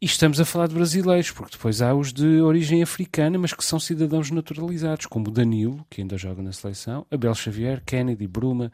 e 0.00 0.06
estamos 0.06 0.40
a 0.40 0.46
falar 0.46 0.66
de 0.66 0.74
brasileiros, 0.74 1.30
porque 1.30 1.52
depois 1.52 1.82
há 1.82 1.94
os 1.94 2.10
de 2.10 2.40
origem 2.40 2.82
africana, 2.82 3.38
mas 3.38 3.52
que 3.52 3.62
são 3.62 3.78
cidadãos 3.78 4.30
naturalizados, 4.30 5.04
como 5.04 5.30
Danilo, 5.30 5.84
que 5.90 6.00
ainda 6.00 6.16
joga 6.16 6.42
na 6.42 6.52
seleção, 6.52 7.06
Abel 7.10 7.34
Xavier, 7.34 7.82
Kennedy, 7.84 8.26
Bruma, 8.26 8.72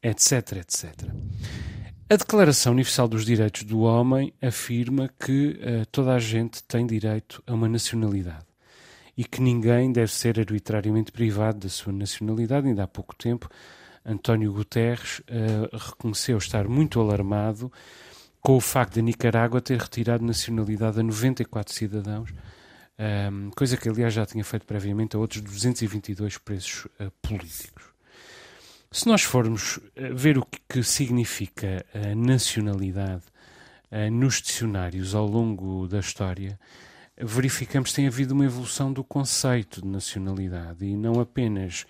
etc, 0.00 0.58
etc. 0.58 1.10
A 2.08 2.16
Declaração 2.16 2.72
Universal 2.72 3.08
dos 3.08 3.24
Direitos 3.24 3.64
do 3.64 3.80
Homem 3.80 4.32
afirma 4.40 5.10
que 5.18 5.58
uh, 5.58 5.86
toda 5.90 6.14
a 6.14 6.20
gente 6.20 6.62
tem 6.62 6.86
direito 6.86 7.42
a 7.46 7.54
uma 7.54 7.68
nacionalidade 7.68 8.44
e 9.16 9.24
que 9.24 9.40
ninguém 9.40 9.90
deve 9.90 10.12
ser 10.12 10.38
arbitrariamente 10.38 11.10
privado 11.10 11.60
da 11.60 11.68
sua 11.68 11.92
nacionalidade. 11.92 12.68
Ainda 12.68 12.84
há 12.84 12.86
pouco 12.86 13.16
tempo, 13.16 13.48
António 14.04 14.52
Guterres 14.52 15.20
uh, 15.20 15.76
reconheceu 15.76 16.38
estar 16.38 16.68
muito 16.68 17.00
alarmado 17.00 17.72
com 18.44 18.56
o 18.56 18.60
facto 18.60 18.96
de 18.96 19.02
Nicarágua 19.02 19.58
ter 19.58 19.80
retirado 19.80 20.22
nacionalidade 20.22 21.00
a 21.00 21.02
94 21.02 21.72
cidadãos, 21.72 22.28
um, 23.32 23.50
coisa 23.56 23.74
que 23.74 23.88
aliás 23.88 24.12
já 24.12 24.26
tinha 24.26 24.44
feito 24.44 24.66
previamente 24.66 25.16
a 25.16 25.18
outros 25.18 25.40
222 25.40 26.36
presos 26.36 26.84
uh, 26.84 27.10
políticos. 27.22 27.84
Se 28.92 29.06
nós 29.06 29.22
formos 29.22 29.78
uh, 29.78 30.14
ver 30.14 30.36
o 30.36 30.46
que, 30.68 30.82
significa 30.82 31.86
a 31.94 32.14
nacionalidade 32.14 33.22
uh, 33.90 34.10
nos 34.12 34.42
dicionários 34.42 35.14
ao 35.14 35.26
longo 35.26 35.88
da 35.88 36.00
história, 36.00 36.60
verificamos 37.16 37.90
que 37.90 37.96
tem 37.96 38.06
havido 38.08 38.34
uma 38.34 38.44
evolução 38.44 38.92
do 38.92 39.02
conceito 39.02 39.80
de 39.80 39.88
nacionalidade 39.88 40.84
e 40.84 40.94
não 40.94 41.18
apenas 41.18 41.86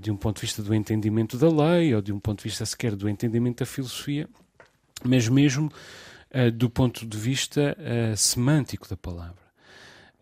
de 0.00 0.10
um 0.10 0.16
ponto 0.16 0.38
de 0.38 0.42
vista 0.42 0.60
do 0.60 0.74
entendimento 0.74 1.38
da 1.38 1.48
lei 1.48 1.94
ou 1.94 2.02
de 2.02 2.12
um 2.12 2.18
ponto 2.18 2.38
de 2.38 2.48
vista 2.48 2.66
sequer 2.66 2.96
do 2.96 3.08
entendimento 3.08 3.60
da 3.60 3.66
filosofia, 3.66 4.28
mas 5.04 5.28
mesmo 5.28 5.70
uh, 6.34 6.50
do 6.50 6.70
ponto 6.70 7.06
de 7.06 7.16
vista 7.16 7.76
uh, 7.78 8.16
semântico 8.16 8.88
da 8.88 8.96
palavra. 8.96 9.42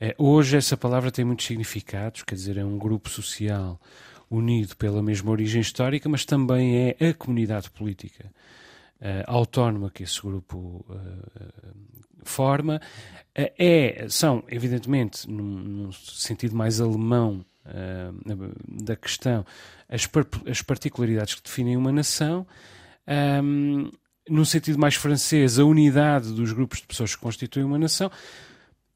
Uh, 0.01 0.25
hoje 0.25 0.57
essa 0.57 0.77
palavra 0.77 1.11
tem 1.11 1.25
muitos 1.25 1.47
significados, 1.47 2.23
quer 2.23 2.35
dizer, 2.35 2.57
é 2.57 2.65
um 2.65 2.79
grupo 2.79 3.09
social 3.09 3.81
unido 4.31 4.77
pela 4.77 5.03
mesma 5.03 5.31
origem 5.31 5.61
histórica, 5.61 6.09
mas 6.09 6.25
também 6.25 6.95
é 6.99 7.09
a 7.09 7.15
comunidade 7.15 7.71
política 7.71 8.31
autónoma 9.27 9.91
que 9.91 10.03
esse 10.03 10.21
grupo 10.21 10.85
forma. 12.23 12.79
é, 13.35 14.07
são, 14.11 14.45
evidentemente, 14.47 15.29
num, 15.29 15.43
num 15.43 15.93
sentido 15.93 16.55
mais 16.55 16.83
alemão 16.83 17.45
da 18.69 18.95
questão, 18.95 19.45
as, 19.89 20.09
as 20.49 20.63
particularidades 20.63 21.35
que 21.35 21.43
definem 21.43 21.77
uma 21.77 21.91
nação. 21.91 22.47
Um, 23.43 23.91
num 24.31 24.45
sentido 24.45 24.79
mais 24.79 24.95
francês, 24.95 25.59
a 25.59 25.65
unidade 25.65 26.33
dos 26.33 26.53
grupos 26.53 26.81
de 26.81 26.87
pessoas 26.87 27.15
que 27.15 27.21
constituem 27.21 27.67
uma 27.67 27.79
nação. 27.79 28.11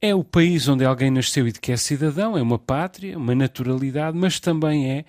É 0.00 0.14
o 0.14 0.22
país 0.22 0.68
onde 0.68 0.84
alguém 0.84 1.10
nasceu 1.10 1.48
e 1.48 1.52
de 1.52 1.60
que 1.60 1.72
é 1.72 1.76
cidadão, 1.76 2.38
é 2.38 2.42
uma 2.42 2.58
pátria, 2.58 3.18
uma 3.18 3.34
naturalidade, 3.34 4.16
mas 4.16 4.38
também 4.38 4.90
é 4.90 5.04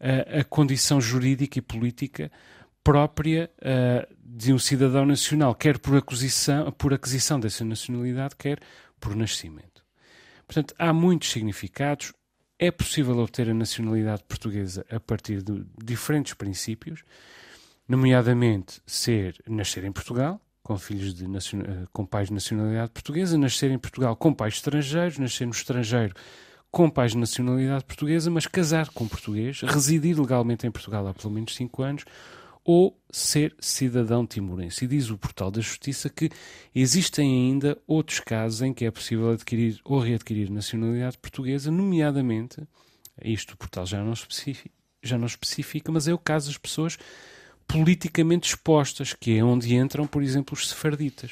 uh, 0.00 0.40
a 0.40 0.44
condição 0.44 1.00
jurídica 1.00 1.58
e 1.58 1.62
política 1.62 2.32
própria 2.82 3.50
uh, 3.58 4.14
de 4.20 4.52
um 4.52 4.58
cidadão 4.58 5.06
nacional, 5.06 5.54
quer 5.54 5.78
por 5.78 5.96
aquisição, 5.96 6.72
por 6.72 6.92
aquisição 6.92 7.38
dessa 7.38 7.64
nacionalidade, 7.64 8.34
quer 8.36 8.58
por 8.98 9.14
nascimento. 9.14 9.84
Portanto, 10.46 10.74
há 10.78 10.92
muitos 10.92 11.30
significados. 11.30 12.12
É 12.58 12.70
possível 12.70 13.16
obter 13.18 13.48
a 13.48 13.54
nacionalidade 13.54 14.22
portuguesa 14.24 14.84
a 14.90 15.00
partir 15.00 15.42
de 15.42 15.64
diferentes 15.82 16.34
princípios 16.34 17.02
nomeadamente 17.90 18.80
ser 18.86 19.34
nascer 19.48 19.82
em 19.82 19.90
Portugal, 19.90 20.40
com 20.62 20.78
filhos 20.78 21.12
de 21.12 21.24
eh, 21.24 21.86
com 21.92 22.06
pais 22.06 22.28
de 22.28 22.34
nacionalidade 22.34 22.92
portuguesa, 22.92 23.36
nascer 23.36 23.68
em 23.72 23.78
Portugal 23.78 24.14
com 24.14 24.32
pais 24.32 24.54
estrangeiros, 24.54 25.18
nascer 25.18 25.44
no 25.44 25.50
estrangeiro 25.50 26.14
com 26.70 26.88
pais 26.88 27.12
de 27.12 27.18
nacionalidade 27.18 27.84
portuguesa, 27.84 28.30
mas 28.30 28.46
casar 28.46 28.90
com 28.90 29.08
português, 29.08 29.62
residir 29.62 30.16
legalmente 30.20 30.64
em 30.64 30.70
Portugal 30.70 31.04
há 31.08 31.12
pelo 31.12 31.34
menos 31.34 31.52
5 31.56 31.82
anos, 31.82 32.04
ou 32.64 32.96
ser 33.10 33.56
cidadão 33.58 34.24
timorense. 34.24 34.84
E 34.84 34.88
diz 34.88 35.10
o 35.10 35.18
Portal 35.18 35.50
da 35.50 35.60
Justiça 35.60 36.08
que 36.08 36.30
existem 36.72 37.28
ainda 37.28 37.76
outros 37.88 38.20
casos 38.20 38.62
em 38.62 38.72
que 38.72 38.84
é 38.84 38.90
possível 38.92 39.30
adquirir 39.32 39.80
ou 39.84 39.98
readquirir 39.98 40.48
nacionalidade 40.48 41.18
portuguesa, 41.18 41.72
nomeadamente, 41.72 42.62
isto 43.20 43.54
o 43.54 43.56
portal 43.56 43.84
já 43.84 44.00
não 44.04 44.12
especifica, 44.12 44.70
já 45.02 45.18
não 45.18 45.26
especifica 45.26 45.90
mas 45.90 46.06
é 46.06 46.14
o 46.14 46.18
caso 46.18 46.46
das 46.46 46.56
pessoas 46.56 46.96
politicamente 47.72 48.48
expostas, 48.48 49.12
que 49.12 49.38
é 49.38 49.44
onde 49.44 49.74
entram, 49.74 50.06
por 50.06 50.22
exemplo, 50.22 50.54
os 50.54 50.68
sefarditas. 50.68 51.30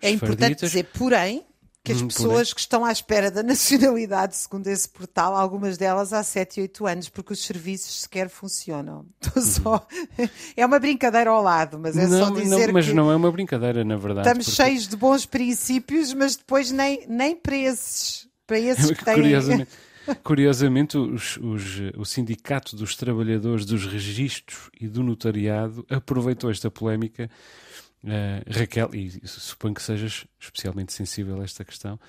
É 0.00 0.10
importante 0.10 0.60
dizer, 0.64 0.84
porém, 0.96 1.44
que 1.84 1.92
as 1.92 2.00
Hum, 2.00 2.06
pessoas 2.08 2.52
que 2.52 2.60
estão 2.60 2.84
à 2.84 2.92
espera 2.92 3.30
da 3.30 3.42
nacionalidade, 3.42 4.36
segundo 4.36 4.66
esse 4.68 4.88
portal, 4.88 5.34
algumas 5.36 5.76
delas 5.76 6.12
há 6.12 6.22
7 6.22 6.58
e 6.58 6.62
8 6.62 6.86
anos, 6.86 7.08
porque 7.08 7.32
os 7.32 7.42
serviços 7.44 8.02
sequer 8.02 8.28
funcionam. 8.28 9.04
Estou 9.20 9.42
só... 9.42 9.86
É 10.56 10.64
uma 10.66 10.78
brincadeira 10.78 11.30
ao 11.30 11.42
lado, 11.42 11.78
mas 11.78 11.96
é 11.96 12.06
só 12.06 12.14
Uhum. 12.14 12.18
Não, 12.30 12.32
dizer 12.34 12.66
não, 12.66 12.72
mas 12.74 12.86
que 12.86 12.92
não 12.92 13.10
é 13.10 13.16
uma 13.16 13.30
brincadeira, 13.32 13.84
na 13.84 13.96
verdade. 13.96 14.28
estamos 14.28 14.46
porque- 14.46 14.62
cheios 14.62 14.86
de 14.88 14.96
bons 14.96 15.24
princípios, 15.26 16.12
mas 16.14 16.36
depois 16.36 16.70
nem, 16.70 17.04
nem 17.08 17.34
para 17.34 17.56
esses, 17.56 18.28
para 18.46 18.58
esses 18.60 18.90
que 18.90 19.04
têm... 19.04 19.66
Curiosamente, 20.22 20.96
os- 20.98 21.36
os- 21.38 21.80
o 21.96 22.04
Sindicato 22.04 22.76
dos 22.76 22.96
Trabalhadores 22.96 23.64
dos 23.64 23.86
Registros 23.86 24.70
e 24.80 24.88
do 24.88 25.02
Notariado 25.02 25.84
aproveitou 25.88 26.50
esta 26.50 26.70
polémica. 26.70 27.30
eh, 28.04 28.42
Raquel, 28.50 28.90
e 28.94 29.20
suponho 29.28 29.74
que 29.74 29.80
sejas 29.82 30.26
especialmente 30.40 30.92
sensível 30.92 31.40
a 31.40 31.44
esta 31.44 31.64
questão, 31.64 32.00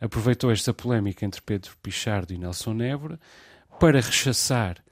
aproveitou 0.00 0.50
esta 0.50 0.72
polémica 0.72 1.26
entre 1.26 1.42
Pedro 1.42 1.76
Pichardo 1.82 2.32
e 2.32 2.38
Nelson 2.38 2.72
Nebra 2.72 3.20
para 3.78 4.00
rechaçar 4.00 4.82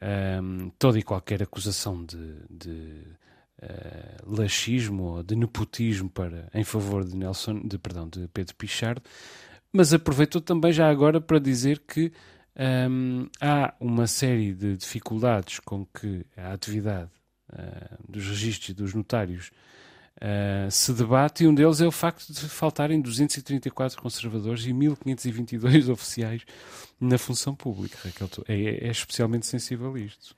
ehm, 0.00 0.68
toda 0.78 1.00
e 1.00 1.02
qualquer 1.02 1.42
acusação 1.42 2.04
de, 2.04 2.16
de 2.48 3.02
eh, 3.60 4.16
laxismo 4.24 5.02
ou 5.16 5.22
de 5.24 5.34
nepotismo 5.34 6.08
para, 6.08 6.48
em 6.54 6.62
favor 6.62 7.04
de 7.04 7.16
Nelson, 7.16 7.60
de, 7.66 7.76
perdão, 7.76 8.08
de 8.08 8.28
Pedro 8.28 8.54
Pichardo, 8.54 9.02
mas 9.74 9.92
aproveitou 9.92 10.40
também 10.40 10.72
já 10.72 10.88
agora 10.88 11.20
para 11.20 11.40
dizer 11.40 11.80
que 11.80 12.12
hum, 12.88 13.28
há 13.40 13.74
uma 13.80 14.06
série 14.06 14.54
de 14.54 14.76
dificuldades 14.76 15.58
com 15.58 15.84
que 15.84 16.24
a 16.36 16.52
atividade 16.52 17.10
ah, 17.52 17.98
dos 18.08 18.24
registros 18.24 18.68
e 18.68 18.74
dos 18.74 18.94
notários 18.94 19.50
ah, 20.20 20.70
se 20.70 20.92
debate 20.92 21.42
e 21.42 21.48
um 21.48 21.54
deles 21.54 21.80
é 21.80 21.86
o 21.88 21.90
facto 21.90 22.32
de 22.32 22.48
faltarem 22.48 23.00
234 23.00 24.00
conservadores 24.00 24.64
e 24.64 24.72
1522 24.72 25.88
oficiais 25.90 26.42
na 27.00 27.18
função 27.18 27.52
pública. 27.52 27.98
Raquel, 28.04 28.28
é, 28.46 28.86
é 28.86 28.90
especialmente 28.92 29.44
sensível 29.44 29.92
a 29.92 29.98
isto. 29.98 30.36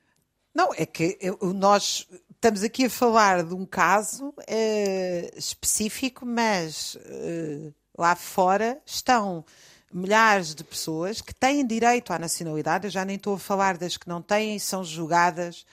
Não, 0.51 0.73
é 0.73 0.87
que 0.87 1.15
nós 1.53 2.07
estamos 2.33 2.63
aqui 2.63 2.85
a 2.85 2.89
falar 2.89 3.43
de 3.43 3.53
um 3.53 3.67
caso 3.67 4.33
eh, 4.47 5.31
específico, 5.37 6.25
mas 6.25 6.97
eh, 7.05 7.71
lá 7.97 8.15
fora 8.15 8.79
estão 8.85 9.43
milhares 9.91 10.53
de 10.53 10.63
pessoas 10.63 11.21
que 11.21 11.33
têm 11.33 11.65
direito 11.65 12.13
à 12.13 12.19
nacionalidade. 12.19 12.87
Eu 12.87 12.91
já 12.91 13.03
nem 13.03 13.15
estou 13.15 13.35
a 13.35 13.39
falar 13.39 13.77
das 13.77 13.97
que 13.97 14.07
não 14.07 14.21
têm 14.21 14.55
e 14.55 14.59
são 14.59 14.83
julgadas 14.83 15.65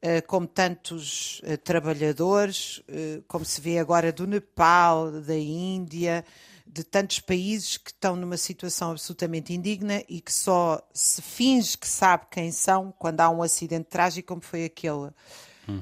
eh, 0.00 0.20
como 0.20 0.46
tantos 0.46 1.40
eh, 1.44 1.56
trabalhadores, 1.56 2.82
eh, 2.88 3.20
como 3.28 3.44
se 3.44 3.60
vê 3.60 3.78
agora 3.78 4.12
do 4.12 4.26
Nepal, 4.26 5.12
da 5.12 5.36
Índia, 5.36 6.24
de 6.66 6.82
tantos 6.82 7.20
países 7.20 7.76
que 7.76 7.90
estão 7.90 8.16
numa 8.16 8.36
situação 8.36 8.90
absolutamente 8.92 9.52
indigna 9.52 10.02
e 10.08 10.20
que 10.20 10.32
só 10.32 10.80
se 10.92 11.22
finge 11.22 11.78
que 11.78 11.86
sabe 11.86 12.26
quem 12.30 12.50
são 12.50 12.92
quando 12.98 13.20
há 13.20 13.30
um 13.30 13.42
acidente 13.42 13.90
trágico 13.90 14.28
como 14.28 14.40
foi 14.40 14.64
aquele. 14.64 15.10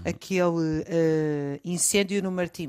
Aquele 0.05 0.85
eh, 0.87 1.61
incêndio 1.65 2.23
no 2.23 2.31
Martim. 2.31 2.69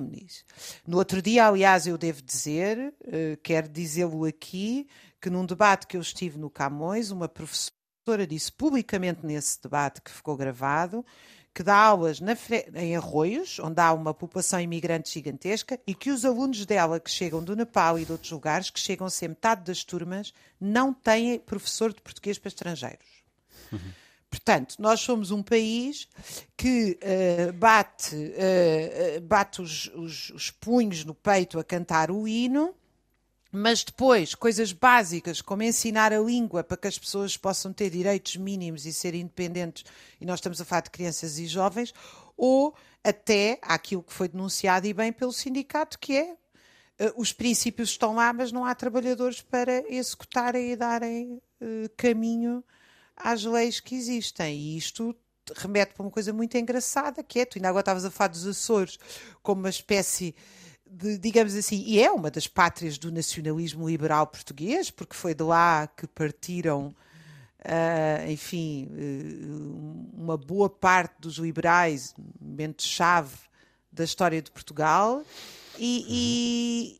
No 0.87 0.97
outro 0.97 1.21
dia, 1.21 1.47
aliás, 1.47 1.87
eu 1.87 1.97
devo 1.97 2.21
dizer, 2.21 2.93
eh, 3.05 3.37
quero 3.43 3.67
dizê-lo 3.67 4.25
aqui, 4.25 4.87
que 5.19 5.29
num 5.29 5.45
debate 5.45 5.87
que 5.87 5.97
eu 5.97 6.01
estive 6.01 6.37
no 6.37 6.49
Camões, 6.49 7.11
uma 7.11 7.27
professora 7.27 8.25
disse 8.27 8.51
publicamente 8.51 9.25
nesse 9.25 9.61
debate 9.61 10.01
que 10.01 10.11
ficou 10.11 10.35
gravado 10.35 11.05
que 11.53 11.63
dá 11.63 11.75
aulas 11.75 12.19
na 12.19 12.35
em 12.75 12.95
Arroios, 12.95 13.59
onde 13.59 13.81
há 13.81 13.91
uma 13.91 14.13
população 14.13 14.59
imigrante 14.59 15.11
gigantesca, 15.11 15.79
e 15.85 15.93
que 15.93 16.09
os 16.09 16.23
alunos 16.23 16.65
dela 16.65 16.99
que 16.99 17.11
chegam 17.11 17.43
do 17.43 17.55
Nepal 17.55 17.99
e 17.99 18.05
de 18.05 18.11
outros 18.11 18.31
lugares, 18.31 18.69
que 18.69 18.79
chegam 18.79 19.05
a 19.05 19.09
ser 19.09 19.27
metade 19.27 19.63
das 19.63 19.83
turmas, 19.83 20.33
não 20.59 20.93
têm 20.93 21.39
professor 21.39 21.93
de 21.93 22.01
português 22.01 22.37
para 22.37 22.49
estrangeiros. 22.49 23.05
Portanto, 24.31 24.75
nós 24.79 25.01
somos 25.01 25.29
um 25.29 25.43
país 25.43 26.07
que 26.55 26.97
eh, 27.01 27.51
bate, 27.51 28.15
eh, 28.37 29.19
bate 29.21 29.61
os, 29.61 29.91
os- 29.93 30.29
os 30.29 30.49
punhos 30.49 31.03
no 31.03 31.13
peito 31.13 31.59
a 31.59 31.63
cantar 31.65 32.09
o 32.09 32.25
hino, 32.25 32.73
mas 33.51 33.83
depois 33.83 34.33
coisas 34.33 34.71
básicas 34.71 35.41
como 35.41 35.63
ensinar 35.63 36.13
a 36.13 36.19
língua 36.21 36.63
para 36.63 36.77
que 36.77 36.87
as 36.87 36.97
pessoas 36.97 37.35
possam 37.35 37.73
ter 37.73 37.89
direitos 37.89 38.37
mínimos 38.37 38.85
e 38.85 38.93
serem 38.93 39.19
independentes, 39.21 39.83
e 40.19 40.25
nós 40.25 40.39
estamos 40.39 40.61
a 40.61 40.65
falar 40.65 40.83
de 40.83 40.91
crianças 40.91 41.37
e 41.37 41.45
jovens, 41.45 41.93
ou 42.37 42.73
até 43.03 43.59
aquilo 43.61 44.01
que 44.01 44.13
foi 44.13 44.29
denunciado 44.29 44.87
e 44.87 44.93
bem 44.93 45.11
pelo 45.11 45.33
sindicato, 45.33 45.99
que 45.99 46.15
é 46.15 46.35
eh, 46.99 47.13
os 47.17 47.33
princípios 47.33 47.89
estão 47.89 48.15
lá, 48.15 48.31
mas 48.31 48.49
não 48.53 48.63
há 48.63 48.73
trabalhadores 48.73 49.41
para 49.41 49.83
executarem 49.93 50.71
e 50.71 50.75
darem 50.77 51.41
caminho 51.97 52.63
às 53.23 53.43
leis 53.43 53.79
que 53.79 53.95
existem. 53.95 54.57
E 54.57 54.77
isto 54.77 55.15
remete 55.55 55.93
para 55.93 56.03
uma 56.03 56.11
coisa 56.11 56.31
muito 56.31 56.57
engraçada, 56.57 57.23
que 57.23 57.39
é, 57.39 57.45
tu 57.45 57.57
ainda 57.57 57.69
agora 57.69 57.81
estavas 57.81 58.05
a 58.05 58.11
falar 58.11 58.29
dos 58.29 58.45
Açores 58.45 58.97
como 59.41 59.61
uma 59.61 59.69
espécie 59.69 60.35
de, 60.91 61.17
digamos 61.17 61.55
assim, 61.55 61.83
e 61.85 62.01
é 62.01 62.11
uma 62.11 62.29
das 62.29 62.47
pátrias 62.47 62.97
do 62.97 63.11
nacionalismo 63.11 63.87
liberal 63.87 64.27
português, 64.27 64.91
porque 64.91 65.15
foi 65.15 65.33
de 65.33 65.43
lá 65.43 65.87
que 65.87 66.05
partiram, 66.05 66.93
ah, 67.63 68.29
enfim, 68.29 68.89
eh, 68.97 70.17
uma 70.17 70.35
boa 70.35 70.69
parte 70.69 71.15
dos 71.19 71.37
liberais, 71.37 72.13
momento-chave 72.39 73.35
da 73.91 74.03
história 74.03 74.41
de 74.41 74.51
Portugal, 74.51 75.23
e, 75.79 76.99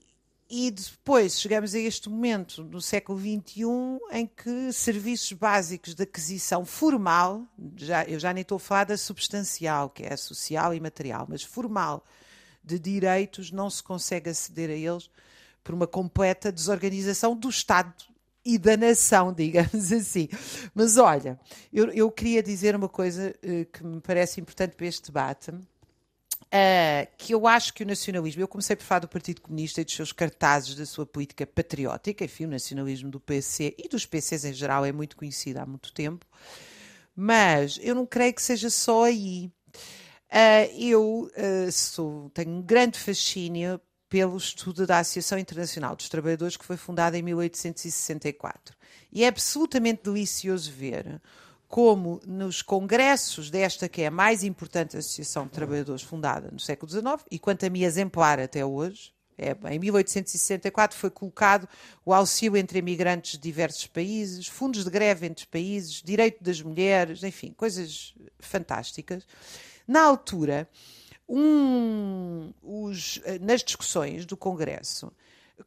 e, 0.52 0.70
depois 0.70 1.40
chegamos 1.40 1.74
a 1.74 1.80
este 1.80 2.10
momento 2.10 2.62
no 2.64 2.82
século 2.82 3.18
XXI 3.18 3.64
em 4.12 4.28
que 4.28 4.74
serviços 4.74 5.32
básicos 5.32 5.96
de 5.96 6.04
aquisição 6.04 6.66
formal, 6.66 7.48
já, 7.78 8.04
eu 8.04 8.20
já 8.20 8.34
nem 8.34 8.42
estou 8.42 8.58
a 8.58 8.60
falar 8.60 8.84
da 8.84 8.98
substancial, 8.98 9.90
que 9.90 10.04
é 10.04 10.18
social 10.18 10.74
e 10.74 10.80
material, 10.82 11.26
mas 11.30 11.42
formal, 11.42 12.06
de 12.62 12.78
direitos 12.78 13.50
não 13.50 13.70
se 13.70 13.82
consegue 13.82 14.30
aceder 14.30 14.70
a 14.70 14.74
eles 14.74 15.10
por 15.64 15.74
uma 15.74 15.88
completa 15.88 16.52
desorganização 16.52 17.34
do 17.34 17.48
Estado 17.48 17.94
e 18.44 18.58
da 18.58 18.76
nação, 18.76 19.32
digamos 19.34 19.92
assim. 19.92 20.28
Mas 20.76 20.98
olha, 20.98 21.40
eu, 21.72 21.92
eu 21.92 22.12
queria 22.12 22.44
dizer 22.44 22.76
uma 22.76 22.90
coisa 22.90 23.34
eh, 23.42 23.66
que 23.72 23.84
me 23.86 24.02
parece 24.02 24.42
importante 24.42 24.76
para 24.76 24.86
este 24.86 25.08
debate. 25.08 25.52
Uh, 26.54 27.08
que 27.18 27.34
eu 27.34 27.48
acho 27.48 27.74
que 27.74 27.82
o 27.82 27.88
nacionalismo, 27.88 28.42
eu 28.42 28.48
comecei 28.48 28.76
por 28.76 28.84
falar 28.84 29.00
do 29.00 29.08
Partido 29.08 29.40
Comunista 29.40 29.80
e 29.80 29.86
dos 29.86 29.94
seus 29.94 30.12
cartazes 30.12 30.76
da 30.76 30.86
sua 30.86 31.06
política 31.06 31.48
patriótica, 31.48 32.26
enfim, 32.26 32.44
o 32.44 32.50
nacionalismo 32.50 33.10
do 33.10 33.22
PC 33.22 33.74
e 33.78 33.88
dos 33.88 34.06
PCs 34.06 34.44
em 34.44 34.54
geral 34.54 34.84
é 34.84 34.92
muito 34.92 35.16
conhecido 35.16 35.60
há 35.60 35.66
muito 35.66 35.94
tempo, 35.94 36.26
mas 37.16 37.80
eu 37.82 37.96
não 37.96 38.06
creio 38.06 38.34
que 38.34 38.42
seja 38.42 38.70
só 38.70 39.06
aí. 39.06 39.50
Uh, 40.30 40.78
eu 40.78 41.32
uh, 41.38 41.72
sou, 41.72 42.30
tenho 42.32 42.52
um 42.52 42.62
grande 42.62 43.00
fascínio 43.00 43.80
pelo 44.10 44.36
estudo 44.36 44.86
da 44.86 45.00
Associação 45.00 45.40
Internacional 45.40 45.96
dos 45.96 46.10
Trabalhadores, 46.10 46.58
que 46.58 46.66
foi 46.66 46.76
fundada 46.76 47.18
em 47.18 47.22
1864. 47.22 48.76
E 49.10 49.24
é 49.24 49.28
absolutamente 49.28 50.04
delicioso 50.04 50.70
ver 50.70 51.22
como 51.72 52.20
nos 52.28 52.62
congressos 52.62 53.50
desta, 53.50 53.88
que 53.88 54.02
é 54.02 54.08
a 54.08 54.12
mais 54.12 54.44
importante 54.44 54.98
associação 54.98 55.46
de 55.46 55.52
trabalhadores 55.52 56.02
fundada 56.02 56.52
no 56.52 56.60
século 56.60 56.92
XIX, 56.92 57.24
e 57.32 57.40
quanto 57.40 57.66
a 57.66 57.70
mim 57.70 57.84
exemplar 57.84 58.42
até 58.42 58.66
hoje, 58.66 59.14
é, 59.38 59.56
em 59.74 59.80
1864 59.80 60.98
foi 60.98 61.10
colocado 61.10 61.70
o 62.06 62.14
auxílio 62.14 62.58
entre 62.58 62.80
imigrantes 62.80 63.32
de 63.32 63.40
diversos 63.40 63.88
países, 63.88 64.48
fundos 64.48 64.84
de 64.84 64.90
greve 64.90 65.26
entre 65.26 65.48
países, 65.48 66.02
direito 66.04 66.44
das 66.44 66.62
mulheres, 66.62 67.24
enfim, 67.24 67.54
coisas 67.54 68.14
fantásticas. 68.38 69.26
Na 69.88 70.04
altura, 70.04 70.70
um, 71.28 72.54
os, 72.62 73.22
nas 73.40 73.64
discussões 73.64 74.26
do 74.26 74.36
Congresso, 74.36 75.10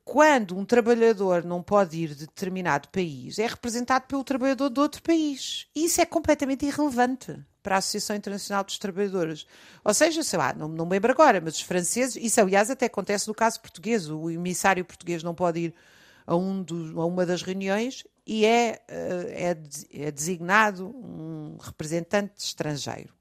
quando 0.04 0.56
um 0.56 0.64
trabalhador 0.64 1.44
não 1.44 1.62
pode 1.62 1.96
ir 1.96 2.08
de 2.14 2.26
determinado 2.26 2.88
país, 2.88 3.38
é 3.38 3.46
representado 3.46 4.06
pelo 4.06 4.24
trabalhador 4.24 4.70
de 4.70 4.80
outro 4.80 5.02
país. 5.02 5.66
E 5.74 5.84
isso 5.84 6.00
é 6.00 6.06
completamente 6.06 6.64
irrelevante 6.64 7.38
para 7.62 7.76
a 7.76 7.78
Associação 7.78 8.14
Internacional 8.14 8.62
dos 8.62 8.78
Trabalhadores. 8.78 9.46
Ou 9.82 9.94
seja, 9.94 10.22
sei 10.22 10.38
lá, 10.38 10.52
não, 10.52 10.68
não 10.68 10.84
me 10.84 10.92
lembro 10.92 11.12
agora, 11.12 11.40
mas 11.40 11.56
os 11.56 11.62
franceses, 11.62 12.16
isso 12.16 12.40
aliás 12.40 12.70
até 12.70 12.86
acontece 12.86 13.26
no 13.26 13.34
caso 13.34 13.60
português, 13.60 14.08
o 14.08 14.30
emissário 14.30 14.84
português 14.84 15.22
não 15.22 15.34
pode 15.34 15.60
ir 15.60 15.74
a, 16.26 16.36
um 16.36 16.62
do, 16.62 17.00
a 17.00 17.06
uma 17.06 17.24
das 17.24 17.42
reuniões 17.42 18.04
e 18.26 18.44
é, 18.44 18.82
é, 18.88 19.56
é 19.92 20.10
designado 20.10 20.86
um 20.86 21.56
representante 21.60 22.34
estrangeiro. 22.38 23.12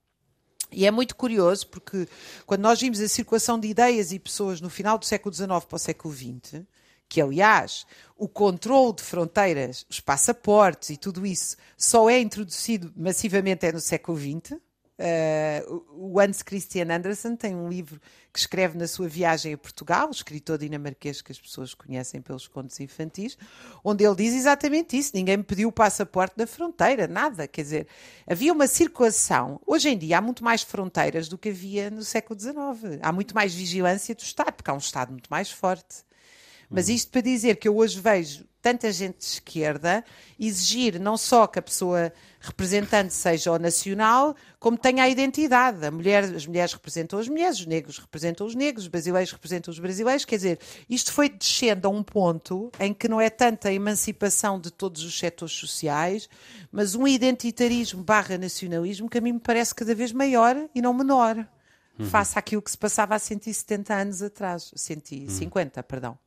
E 0.74 0.86
é 0.86 0.92
muito 0.92 1.16
curioso 1.16 1.68
porque 1.68 2.08
quando 2.46 2.62
nós 2.62 2.80
vimos 2.80 3.00
a 3.00 3.08
circulação 3.08 3.60
de 3.60 3.68
ideias 3.68 4.12
e 4.12 4.20
pessoas 4.20 4.60
no 4.60 4.70
final 4.70 4.98
do 4.98 5.06
século 5.06 5.34
XIX 5.34 5.48
para 5.66 5.76
o 5.76 5.80
século 5.80 6.14
XX, 6.14 6.64
que 7.08 7.22
aliás 7.22 7.86
o 8.18 8.28
controle 8.28 8.96
de 8.96 9.04
fronteiras, 9.04 9.86
os 9.90 10.00
passaportes 10.00 10.90
e 10.90 10.98
tudo 10.98 11.26
isso 11.26 11.56
só 11.78 12.10
é 12.10 12.20
introduzido 12.20 12.92
massivamente 12.96 13.66
é 13.66 13.72
no 13.72 13.80
século 13.80 14.18
XX, 14.18 14.58
Uh, 15.04 15.84
o 15.90 16.18
Hans 16.18 16.42
Christian 16.42 16.88
Andersen 16.90 17.36
tem 17.36 17.54
um 17.54 17.68
livro 17.68 18.00
que 18.32 18.40
escreve 18.40 18.78
na 18.78 18.88
sua 18.88 19.06
viagem 19.06 19.54
a 19.54 19.58
Portugal, 19.58 20.08
o 20.08 20.12
escritor 20.12 20.58
dinamarquês 20.58 21.22
que 21.22 21.30
as 21.30 21.38
pessoas 21.38 21.74
conhecem 21.74 22.22
pelos 22.22 22.48
contos 22.48 22.80
infantis, 22.80 23.38
onde 23.84 24.06
ele 24.06 24.16
diz 24.16 24.34
exatamente 24.34 24.98
isso: 24.98 25.12
ninguém 25.14 25.36
me 25.36 25.44
pediu 25.44 25.68
o 25.68 25.74
passaporte 25.74 26.36
na 26.38 26.48
fronteira, 26.48 27.06
nada. 27.06 27.50
Quer 27.50 27.64
dizer, 27.64 27.88
havia 28.26 28.54
uma 28.54 28.66
circulação. 28.66 29.60
Hoje 29.68 29.90
em 29.90 29.98
dia 29.98 30.20
há 30.20 30.22
muito 30.22 30.42
mais 30.42 30.62
fronteiras 30.62 31.28
do 31.28 31.38
que 31.38 31.50
havia 31.50 31.90
no 31.90 32.04
século 32.04 32.40
XIX. 32.40 33.00
Há 33.02 33.12
muito 33.12 33.36
mais 33.36 33.54
vigilância 33.54 34.16
do 34.16 34.22
Estado, 34.22 34.54
porque 34.54 34.72
há 34.72 34.74
um 34.74 34.78
Estado 34.78 35.12
muito 35.12 35.28
mais 35.30 35.52
forte. 35.52 36.06
Mas 36.70 36.88
isto 36.88 37.12
para 37.12 37.20
dizer 37.20 37.58
que 37.58 37.68
eu 37.68 37.76
hoje 37.76 38.00
vejo 38.00 38.46
tanta 38.64 38.90
gente 38.94 39.18
de 39.18 39.26
esquerda 39.26 40.06
exigir 40.40 40.98
não 40.98 41.18
só 41.18 41.46
que 41.46 41.60
a 41.60 41.62
pessoa 41.62 42.14
representante 42.40 43.14
seja 43.14 43.52
o 43.52 43.60
nacional, 43.60 44.36
como 44.60 44.78
tenha 44.78 45.04
a 45.04 45.10
identidade. 45.10 45.86
A 45.86 45.92
mulher, 45.92 46.24
as 46.24 46.48
mulheres 46.48 46.74
representam 46.74 47.20
as 47.20 47.28
mulheres, 47.28 47.60
os 47.60 47.66
negros 47.66 48.00
representam 48.00 48.48
os 48.48 48.56
negros, 48.56 48.86
os 48.86 48.90
brasileiros 48.90 49.32
representam 49.34 49.72
os 49.72 49.80
brasileiros. 49.80 50.24
Quer 50.24 50.38
dizer, 50.38 50.60
isto 50.90 51.12
foi 51.12 51.28
descendo 51.28 51.88
a 51.88 51.92
um 51.92 52.02
ponto 52.02 52.72
em 52.80 52.94
que 52.94 53.10
não 53.10 53.20
é 53.20 53.30
tanta 53.30 53.68
a 53.68 53.74
emancipação 53.74 54.60
de 54.60 54.72
todos 54.72 55.04
os 55.04 55.20
setores 55.20 55.54
sociais, 55.54 56.30
mas 56.72 56.96
um 56.96 57.06
identitarismo 57.06 58.02
barra 58.02 58.38
nacionalismo 58.38 59.10
que 59.10 59.18
a 59.18 59.22
mim 59.22 59.34
me 59.34 59.40
parece 59.40 59.76
cada 59.76 59.94
vez 59.94 60.14
maior 60.14 60.56
e 60.74 60.82
não 60.82 60.94
menor. 60.94 61.46
Uhum. 62.00 62.06
Face 62.06 62.40
àquilo 62.40 62.62
que 62.62 62.72
se 62.72 62.78
passava 62.78 63.14
há 63.14 63.20
170 63.20 63.94
anos 63.94 64.22
atrás, 64.22 64.72
150, 64.74 65.80
uhum. 65.80 65.84
perdão. 65.86 66.18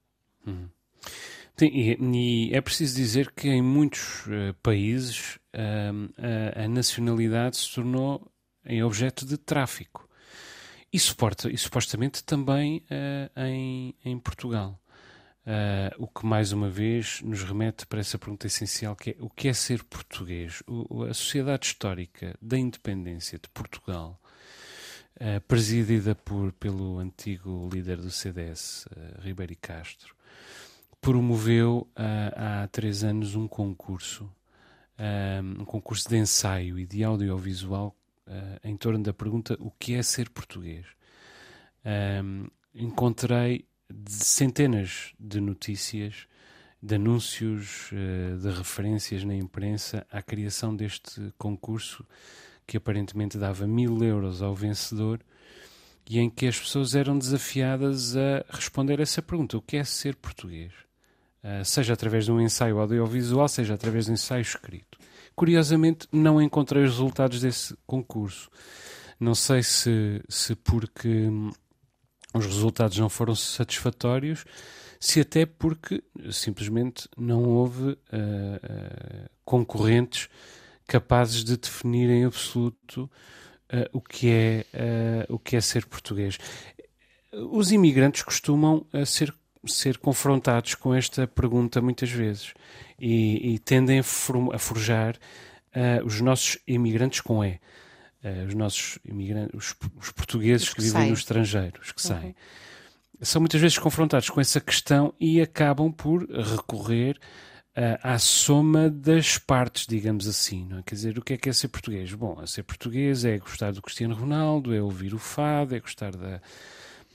Uhum. 0.46 0.68
Sim, 1.58 1.70
e, 1.72 2.50
e, 2.50 2.54
é 2.54 2.60
preciso 2.60 2.94
dizer 2.94 3.32
que 3.32 3.48
em 3.48 3.62
muitos 3.62 4.26
uh, 4.26 4.52
países 4.62 5.36
uh, 5.54 6.58
a, 6.58 6.64
a, 6.64 6.68
nacionalidade 6.68 7.56
se 7.56 7.74
tornou 7.74 8.30
em 8.64 8.82
objeto 8.82 9.24
de 9.24 9.38
tráfico. 9.38 10.06
E, 10.92 10.98
suporta, 10.98 11.50
e 11.50 11.56
supostamente 11.56 12.22
também 12.22 12.84
uh, 12.90 13.40
em, 13.40 13.94
em 14.04 14.18
Portugal. 14.18 14.78
o 15.98 16.06
que 16.08 16.26
mais 16.26 16.52
uma 16.52 16.68
vez 16.68 17.22
nos 17.22 17.42
remete 17.42 17.86
para 17.86 18.00
essa 18.00 18.18
pergunta 18.18 18.46
essencial 18.46 18.96
que 18.96 19.10
é 19.10 19.16
o 19.20 19.30
que 19.30 19.48
é 19.48 19.54
ser 19.54 19.82
português? 19.84 20.62
O, 20.66 21.04
a 21.04 21.14
sociedade 21.14 21.66
histórica 21.66 22.36
da 22.42 22.58
independência 22.58 23.38
de 23.38 23.48
Portugal 23.50 24.20
presidida 25.48 26.14
por, 26.14 26.52
pelo 26.52 26.98
antigo 26.98 27.68
líder 27.72 27.96
do 27.98 28.10
CDS, 28.10 28.86
Ribeiro 29.22 29.56
Castro, 29.60 30.15
promoveu 31.06 31.88
uh, 31.90 32.32
há 32.34 32.66
três 32.66 33.04
anos 33.04 33.36
um 33.36 33.46
concurso, 33.46 34.28
um, 34.98 35.62
um, 35.62 35.64
concurso 35.64 36.08
de 36.08 36.16
ensaio 36.16 36.80
e 36.80 36.84
de 36.84 37.04
audiovisual 37.04 37.96
uh, 38.26 38.58
em 38.64 38.76
torno 38.76 39.00
da 39.04 39.14
pergunta 39.14 39.56
o 39.60 39.70
que 39.70 39.94
é 39.94 40.02
ser 40.02 40.28
português. 40.28 40.84
Encontrei 42.74 43.68
centenas 44.08 45.14
de 45.16 45.40
notícias, 45.40 46.26
de 46.82 46.96
anúncios, 46.96 47.92
uh, 47.92 48.36
de 48.38 48.50
referências 48.50 49.22
na 49.22 49.36
imprensa 49.36 50.04
à 50.10 50.20
criação 50.20 50.74
deste 50.74 51.32
concurso 51.38 52.04
que 52.66 52.76
aparentemente 52.76 53.38
dava 53.38 53.64
mil 53.64 54.02
euros 54.02 54.42
ao 54.42 54.56
vencedor 54.56 55.20
e 56.10 56.18
em 56.18 56.28
que 56.28 56.48
as 56.48 56.58
pessoas 56.58 56.96
eram 56.96 57.16
desafiadas 57.16 58.16
a 58.16 58.44
responder 58.50 58.98
essa 58.98 59.22
pergunta: 59.22 59.56
o 59.56 59.62
que 59.62 59.76
é 59.76 59.84
ser 59.84 60.16
português? 60.16 60.86
Eh, 61.48 61.62
seja 61.62 61.92
através 61.92 62.24
de 62.24 62.32
um 62.32 62.40
ensaio 62.40 62.80
audiovisual, 62.80 63.46
seja 63.46 63.74
através 63.74 64.06
de 64.06 64.11
um 64.11 64.14
ensaio 64.14 64.42
escrito. 64.42 64.98
Curiosamente, 65.37 66.09
não 66.11 66.42
encontrei 66.42 66.82
os 66.82 66.90
resultados 66.90 67.40
desse 67.40 67.76
concurso. 67.87 68.50
Não 69.20 69.32
sei 69.32 69.62
se, 69.62 70.20
se 70.28 70.56
porque 70.56 71.09
hum, 71.09 71.52
os 72.35 72.44
resultados 72.44 72.98
não 72.98 73.09
foram 73.09 73.37
satisfatórios, 73.37 74.44
se 74.98 75.20
até 75.20 75.46
porque 75.46 76.02
simplesmente 76.32 77.09
não 77.16 77.44
houve 77.44 77.90
uh, 77.90 77.94
uh, 77.94 79.30
concorrentes 79.44 80.28
capazes 80.85 81.44
de 81.44 81.56
definir 81.56 82.11
em 82.11 82.24
absoluto 82.24 83.09
uh, 83.72 83.88
o, 83.92 84.00
que 84.00 84.30
é, 84.30 84.66
o 85.28 85.38
que 85.38 85.54
é 85.54 85.61
ser 85.61 85.87
português. 85.87 86.38
Os 87.32 87.70
imigrantes 87.70 88.22
costumam 88.22 88.85
ser 89.04 89.32
ser 89.68 89.98
confrontados 89.98 90.74
com 90.74 90.94
esta 90.94 91.26
pergunta 91.26 91.81
muitas 91.81 92.11
vezes 92.11 92.55
e, 92.98 93.55
e 93.55 93.59
tendem 93.59 94.00
a, 94.00 94.02
for, 94.02 94.55
a 94.55 94.59
forjar 94.59 95.16
uh, 95.74 96.05
os 96.05 96.20
nossos 96.20 96.59
imigrantes 96.66 97.20
com 97.20 97.44
E. 97.44 97.61
Uh, 98.24 98.46
os 98.48 98.55
nossos 98.55 98.98
imigrantes, 99.05 99.55
os, 99.55 99.76
os 100.00 100.11
portugueses 100.11 100.68
que, 100.70 100.76
que, 100.76 100.83
vivem 100.83 101.09
no 101.09 101.14
estrangeiro, 101.14 101.81
os 101.81 101.92
que 101.92 102.02
uhum. 102.02 102.16
saem, 102.16 102.37
são 103.20 103.40
muitas 103.40 103.61
vezes 103.61 103.79
confrontados 103.79 104.29
com 104.31 104.40
essa 104.40 104.61
questão 104.61 105.14
e 105.20 105.40
acabam 105.40 105.92
por 105.92 106.29
recorrer 106.29 107.18
uh, 107.76 107.98
à 108.02 108.18
soma 108.18 108.90
das 108.90 109.38
partes, 109.38 109.87
digamos 109.87 110.26
assim. 110.26 110.66
Não 110.66 110.79
é? 110.79 110.83
Quer 110.83 110.94
dizer, 110.94 111.18
o 111.18 111.22
que 111.22 111.35
é 111.35 111.37
que 111.37 111.48
é 111.48 111.52
ser 111.52 111.68
português? 111.68 112.12
Bom, 112.14 112.44
ser 112.46 112.62
português 112.62 113.24
é 113.24 113.38
gostar 113.38 113.72
do 113.72 113.83
Cristiano 113.83 114.14
Ronaldo, 114.14 114.74
é 114.74 114.81
ouvir 114.81 115.14
o 115.14 115.18
fado, 115.18 115.74
é 115.74 115.81
gostar 115.81 116.16
da, 116.16 116.40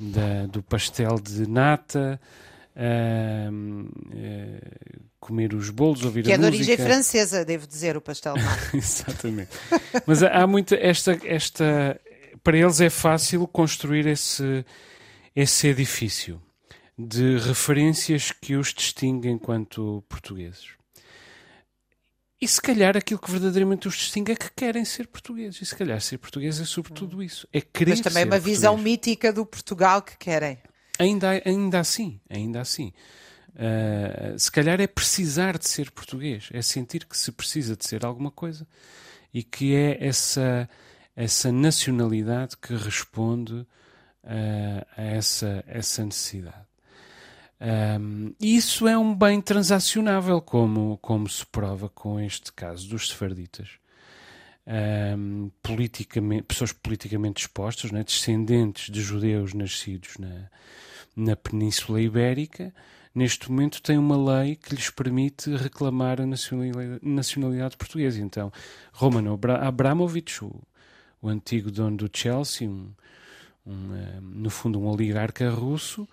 da, 0.01 0.47
do 0.47 0.63
pastel 0.63 1.15
de 1.19 1.47
nata, 1.47 2.19
uh, 2.75 3.51
uh, 3.53 5.01
comer 5.19 5.53
os 5.53 5.69
bolos, 5.69 6.03
ouvir 6.03 6.23
que 6.23 6.33
a 6.33 6.37
música. 6.37 6.51
Que 6.51 6.57
é 6.61 6.65
de 6.65 6.71
origem 6.71 6.77
francesa, 6.77 7.45
devo 7.45 7.67
dizer, 7.67 7.95
o 7.95 8.01
pastel 8.01 8.33
de 8.33 8.43
nata. 8.43 8.69
Exatamente. 8.77 9.51
Mas 10.05 10.23
há, 10.23 10.29
há 10.29 10.47
muita 10.47 10.75
esta, 10.75 11.17
esta... 11.23 11.99
Para 12.43 12.57
eles 12.57 12.81
é 12.81 12.89
fácil 12.89 13.47
construir 13.47 14.07
esse, 14.07 14.65
esse 15.35 15.67
edifício 15.67 16.41
de 16.97 17.37
referências 17.37 18.31
que 18.31 18.55
os 18.55 18.73
distinguem 18.73 19.33
enquanto 19.33 20.03
portugueses. 20.09 20.80
E 22.41 22.47
se 22.47 22.59
calhar 22.59 22.97
aquilo 22.97 23.19
que 23.19 23.29
verdadeiramente 23.29 23.87
os 23.87 23.95
distingue 23.95 24.31
é 24.31 24.35
que 24.35 24.49
querem 24.55 24.83
ser 24.83 25.05
portugueses. 25.07 25.61
E 25.61 25.65
se 25.65 25.75
calhar 25.75 26.01
ser 26.01 26.17
português 26.17 26.59
é 26.59 26.65
sobretudo 26.65 27.17
hum. 27.17 27.21
isso. 27.21 27.47
É 27.53 27.61
querer 27.61 27.91
Mas 27.91 28.01
também 28.01 28.23
ser 28.23 28.29
uma 28.29 28.39
visão 28.39 28.75
mítica 28.77 29.31
do 29.31 29.45
Portugal 29.45 30.01
que 30.01 30.17
querem. 30.17 30.57
Ainda, 30.97 31.39
ainda 31.45 31.79
assim, 31.79 32.19
ainda 32.27 32.59
assim. 32.59 32.91
Uh, 33.49 34.39
se 34.39 34.51
calhar 34.51 34.81
é 34.81 34.87
precisar 34.87 35.59
de 35.59 35.69
ser 35.69 35.91
português. 35.91 36.49
É 36.51 36.63
sentir 36.63 37.05
que 37.05 37.15
se 37.15 37.31
precisa 37.31 37.75
de 37.75 37.85
ser 37.85 38.03
alguma 38.03 38.31
coisa. 38.31 38.67
E 39.31 39.43
que 39.43 39.75
é 39.75 40.03
essa, 40.03 40.67
essa 41.15 41.51
nacionalidade 41.51 42.57
que 42.57 42.73
responde 42.73 43.53
uh, 43.53 43.67
a 44.97 45.03
essa, 45.03 45.63
essa 45.67 46.03
necessidade. 46.03 46.70
Um, 47.61 48.33
isso 48.41 48.87
é 48.87 48.97
um 48.97 49.13
bem 49.13 49.39
transacionável, 49.39 50.41
como, 50.41 50.97
como 50.97 51.29
se 51.29 51.45
prova 51.45 51.87
com 51.89 52.19
este 52.19 52.51
caso 52.51 52.89
dos 52.89 53.09
sefarditas. 53.09 53.69
Um, 54.65 55.51
politicamente, 55.61 56.43
pessoas 56.43 56.71
politicamente 56.71 57.43
expostas, 57.43 57.91
né, 57.91 58.03
descendentes 58.03 58.91
de 58.91 59.01
judeus 59.01 59.53
nascidos 59.53 60.17
na, 60.17 60.49
na 61.15 61.35
Península 61.35 62.01
Ibérica, 62.01 62.73
neste 63.13 63.51
momento 63.51 63.81
têm 63.81 63.97
uma 63.97 64.17
lei 64.17 64.55
que 64.55 64.73
lhes 64.73 64.89
permite 64.89 65.55
reclamar 65.55 66.19
a 66.19 66.25
nacionalidade, 66.25 66.99
nacionalidade 67.03 67.77
portuguesa. 67.77 68.19
Então, 68.19 68.51
Roman 68.91 69.37
Abramovich, 69.61 70.43
o, 70.43 70.61
o 71.21 71.29
antigo 71.29 71.69
dono 71.69 71.97
do 71.97 72.09
Chelsea, 72.11 72.67
um, 72.67 72.91
um, 73.67 74.21
no 74.21 74.49
fundo 74.49 74.79
um 74.79 74.87
oligarca 74.87 75.47
russo, 75.51 76.07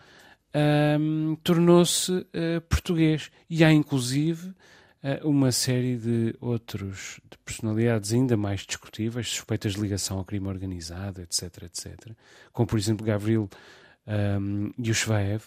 um, 0.54 1.36
tornou-se 1.42 2.12
uh, 2.12 2.60
português. 2.68 3.30
E 3.48 3.64
há 3.64 3.72
inclusive 3.72 4.48
uh, 4.48 5.28
uma 5.28 5.52
série 5.52 5.96
de 5.96 6.34
outros 6.40 7.20
de 7.30 7.38
personalidades 7.38 8.12
ainda 8.12 8.36
mais 8.36 8.60
discutíveis, 8.62 9.28
suspeitas 9.28 9.74
de 9.74 9.80
ligação 9.80 10.18
ao 10.18 10.24
crime 10.24 10.48
organizado, 10.48 11.20
etc, 11.20 11.64
etc. 11.64 12.12
Como, 12.52 12.66
por 12.66 12.78
exemplo, 12.78 13.06
Gavril 13.06 13.48
um, 14.06 14.72
Yushvaev, 14.82 15.44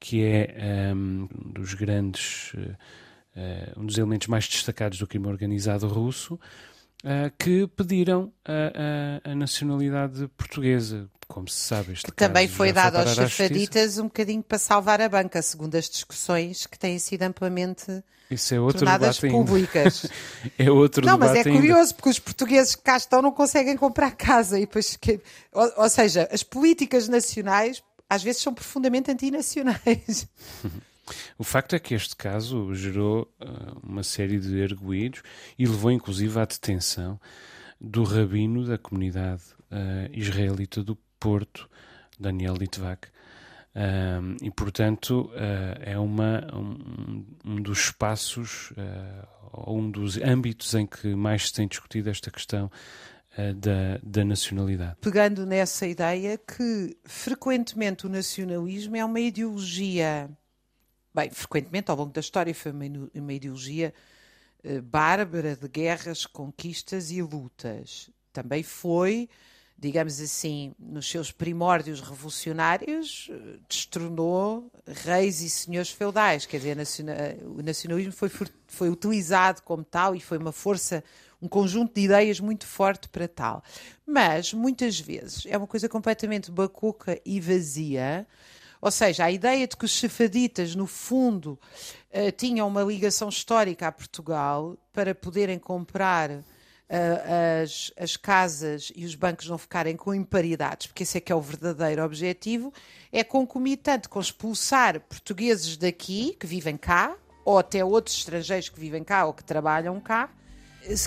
que 0.00 0.22
é 0.24 0.92
um 0.94 1.28
dos 1.52 1.74
grandes, 1.74 2.52
uh, 2.54 3.80
um 3.80 3.86
dos 3.86 3.98
elementos 3.98 4.28
mais 4.28 4.46
destacados 4.46 4.98
do 4.98 5.06
crime 5.06 5.26
organizado 5.26 5.88
russo, 5.88 6.38
que 7.38 7.66
pediram 7.68 8.32
a, 8.44 9.28
a, 9.28 9.32
a 9.32 9.34
nacionalidade 9.34 10.28
portuguesa, 10.36 11.08
como 11.28 11.48
se 11.48 11.60
sabe. 11.60 11.92
Este 11.92 12.06
que 12.06 12.12
também 12.12 12.48
foi 12.48 12.72
dado 12.72 12.96
aos 12.96 13.14
chafaditas 13.14 13.98
um 13.98 14.04
bocadinho 14.04 14.42
para 14.42 14.58
salvar 14.58 15.00
a 15.00 15.08
banca, 15.08 15.40
segundo 15.42 15.74
as 15.76 15.88
discussões 15.88 16.66
que 16.66 16.78
têm 16.78 16.98
sido 16.98 17.22
amplamente 17.22 18.02
Isso 18.30 18.54
é 18.54 18.60
outro 18.60 18.80
tornadas 18.80 19.20
públicas. 19.20 20.06
é 20.58 20.70
outro 20.70 21.06
Não, 21.06 21.18
mas 21.18 21.32
é 21.32 21.38
ainda. 21.38 21.50
curioso, 21.50 21.94
porque 21.94 22.08
os 22.08 22.18
portugueses 22.18 22.74
que 22.74 22.82
cá 22.82 22.96
estão 22.96 23.22
não 23.22 23.30
conseguem 23.30 23.76
comprar 23.76 24.12
casa. 24.12 24.58
E 24.58 24.62
depois 24.62 24.96
que... 24.96 25.20
ou, 25.52 25.72
ou 25.76 25.88
seja, 25.88 26.28
as 26.32 26.42
políticas 26.42 27.08
nacionais 27.08 27.82
às 28.10 28.22
vezes 28.22 28.42
são 28.42 28.54
profundamente 28.54 29.10
antinacionais. 29.10 30.26
O 31.38 31.44
facto 31.44 31.74
é 31.74 31.78
que 31.78 31.94
este 31.94 32.16
caso 32.16 32.74
gerou 32.74 33.32
uh, 33.40 33.78
uma 33.82 34.02
série 34.02 34.38
de 34.38 34.62
arguídos 34.62 35.22
e 35.58 35.66
levou 35.66 35.90
inclusive 35.90 36.38
à 36.38 36.44
detenção 36.44 37.20
do 37.80 38.02
rabino 38.02 38.64
da 38.64 38.76
comunidade 38.76 39.42
uh, 39.70 40.10
israelita 40.12 40.82
do 40.82 40.96
Porto, 41.18 41.68
Daniel 42.18 42.54
Litvak. 42.54 43.08
Um, 43.74 44.36
e, 44.42 44.50
portanto, 44.50 45.30
uh, 45.34 45.78
é 45.80 45.96
uma, 45.98 46.44
um, 46.52 47.24
um 47.44 47.62
dos 47.62 47.84
espaços, 47.84 48.72
uh, 48.72 49.72
um 49.72 49.88
dos 49.88 50.16
âmbitos 50.16 50.74
em 50.74 50.86
que 50.86 51.14
mais 51.14 51.48
se 51.48 51.54
tem 51.54 51.68
discutido 51.68 52.10
esta 52.10 52.30
questão 52.30 52.70
uh, 53.36 53.54
da, 53.54 54.00
da 54.02 54.24
nacionalidade. 54.24 54.96
Pegando 55.00 55.46
nessa 55.46 55.86
ideia 55.86 56.36
que, 56.38 56.96
frequentemente, 57.04 58.06
o 58.06 58.08
nacionalismo 58.08 58.96
é 58.96 59.04
uma 59.04 59.20
ideologia. 59.20 60.28
Bem, 61.18 61.30
frequentemente, 61.30 61.90
ao 61.90 61.96
longo 61.96 62.12
da 62.12 62.20
história, 62.20 62.54
foi 62.54 62.70
uma, 62.70 62.84
uma 63.12 63.32
ideologia 63.32 63.92
bárbara 64.84 65.56
de 65.56 65.66
guerras, 65.66 66.24
conquistas 66.24 67.10
e 67.10 67.20
lutas. 67.20 68.08
Também 68.32 68.62
foi 68.62 69.28
digamos 69.80 70.20
assim, 70.20 70.74
nos 70.76 71.08
seus 71.08 71.30
primórdios 71.30 72.00
revolucionários, 72.00 73.30
destronou 73.68 74.72
reis 74.86 75.40
e 75.40 75.48
senhores 75.48 75.90
feudais. 75.90 76.44
Quer 76.46 76.56
dizer, 76.56 76.76
o 77.44 77.62
nacionalismo 77.62 78.12
foi, 78.12 78.28
foi 78.66 78.90
utilizado 78.90 79.62
como 79.62 79.84
tal 79.84 80.16
e 80.16 80.20
foi 80.20 80.36
uma 80.36 80.50
força, 80.50 81.04
um 81.40 81.46
conjunto 81.46 81.94
de 81.94 82.00
ideias 82.00 82.40
muito 82.40 82.66
forte 82.66 83.08
para 83.08 83.28
tal. 83.28 83.62
Mas, 84.04 84.52
muitas 84.52 84.98
vezes, 84.98 85.46
é 85.46 85.56
uma 85.56 85.68
coisa 85.68 85.88
completamente 85.88 86.50
bacuca 86.50 87.20
e 87.24 87.40
vazia. 87.40 88.26
Ou 88.80 88.90
seja, 88.90 89.24
a 89.24 89.30
ideia 89.30 89.66
de 89.66 89.76
que 89.76 89.84
os 89.84 89.98
sefaditas, 89.98 90.74
no 90.74 90.86
fundo, 90.86 91.58
uh, 92.10 92.32
tinham 92.36 92.66
uma 92.68 92.82
ligação 92.82 93.28
histórica 93.28 93.88
a 93.88 93.92
Portugal 93.92 94.76
para 94.92 95.14
poderem 95.14 95.58
comprar 95.58 96.30
uh, 96.30 96.42
as, 97.62 97.92
as 97.98 98.16
casas 98.16 98.92
e 98.94 99.04
os 99.04 99.14
bancos 99.14 99.48
não 99.48 99.58
ficarem 99.58 99.96
com 99.96 100.14
imparidades, 100.14 100.86
porque 100.86 101.02
esse 101.02 101.18
é 101.18 101.20
que 101.20 101.32
é 101.32 101.34
o 101.34 101.40
verdadeiro 101.40 102.04
objetivo, 102.04 102.72
é 103.12 103.22
concomitante 103.24 104.08
com 104.08 104.20
expulsar 104.20 105.00
portugueses 105.00 105.76
daqui, 105.76 106.36
que 106.38 106.46
vivem 106.46 106.76
cá, 106.76 107.16
ou 107.44 107.58
até 107.58 107.84
outros 107.84 108.16
estrangeiros 108.18 108.68
que 108.68 108.78
vivem 108.78 109.02
cá 109.02 109.24
ou 109.24 109.32
que 109.32 109.42
trabalham 109.42 109.98
cá, 110.00 110.30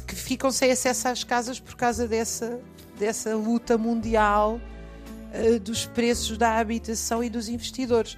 que 0.08 0.16
ficam 0.16 0.52
sem 0.52 0.72
acesso 0.72 1.08
às 1.08 1.24
casas 1.24 1.60
por 1.60 1.76
causa 1.76 2.08
dessa, 2.08 2.60
dessa 2.98 3.36
luta 3.36 3.78
mundial 3.78 4.60
uh, 5.34 5.60
dos 5.60 5.86
preços 5.86 6.38
da 6.38 6.58
habitação 6.58 7.24
e 7.24 7.30
dos 7.30 7.50
investidores. 7.50 8.18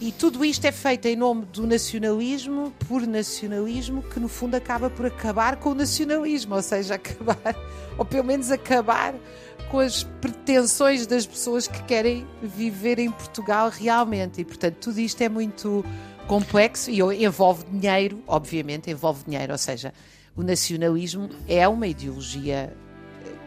E 0.00 0.10
tudo 0.12 0.42
isto 0.42 0.64
é 0.64 0.72
feito 0.72 1.06
em 1.06 1.16
nome 1.16 1.44
do 1.46 1.66
nacionalismo, 1.66 2.72
por 2.88 3.06
nacionalismo, 3.06 4.02
que 4.02 4.18
no 4.18 4.28
fundo 4.28 4.54
acaba 4.54 4.88
por 4.88 5.04
acabar 5.04 5.56
com 5.56 5.70
o 5.70 5.74
nacionalismo, 5.74 6.54
ou 6.54 6.62
seja, 6.62 6.94
acabar, 6.96 7.54
ou 7.98 8.04
pelo 8.04 8.24
menos 8.24 8.50
acabar 8.50 9.14
com 9.70 9.78
as 9.78 10.02
pretensões 10.02 11.06
das 11.06 11.26
pessoas 11.26 11.68
que 11.68 11.82
querem 11.84 12.26
viver 12.42 12.98
em 12.98 13.10
Portugal 13.10 13.68
realmente. 13.68 14.40
E 14.40 14.44
portanto, 14.44 14.76
tudo 14.76 14.98
isto 15.00 15.20
é 15.20 15.28
muito 15.28 15.84
complexo 16.26 16.90
e 16.90 17.00
envolve 17.24 17.64
dinheiro, 17.66 18.22
obviamente, 18.26 18.90
envolve 18.90 19.24
dinheiro, 19.24 19.52
ou 19.52 19.58
seja, 19.58 19.92
o 20.34 20.42
nacionalismo 20.42 21.28
é 21.46 21.68
uma 21.68 21.86
ideologia 21.86 22.74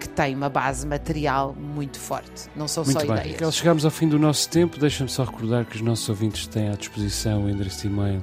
que 0.03 0.09
tem 0.09 0.35
uma 0.35 0.49
base 0.49 0.85
material 0.85 1.55
muito 1.57 1.97
forte. 1.97 2.49
Não 2.55 2.67
são 2.67 2.83
muito 2.83 2.99
só 2.99 3.05
bem. 3.05 3.15
ideias. 3.15 3.31
Raquel, 3.33 3.51
chegamos 3.51 3.83
ao 3.85 3.91
fim 3.91 4.09
do 4.09 4.19
nosso 4.19 4.49
tempo. 4.49 4.77
Deixa-me 4.77 5.09
só 5.09 5.23
recordar 5.23 5.65
que 5.65 5.77
os 5.77 5.81
nossos 5.81 6.07
ouvintes 6.09 6.45
têm 6.45 6.69
à 6.69 6.73
disposição 6.73 7.45
o 7.45 7.49
endereço 7.49 7.81
de 7.81 7.87
e-mail 7.87 8.21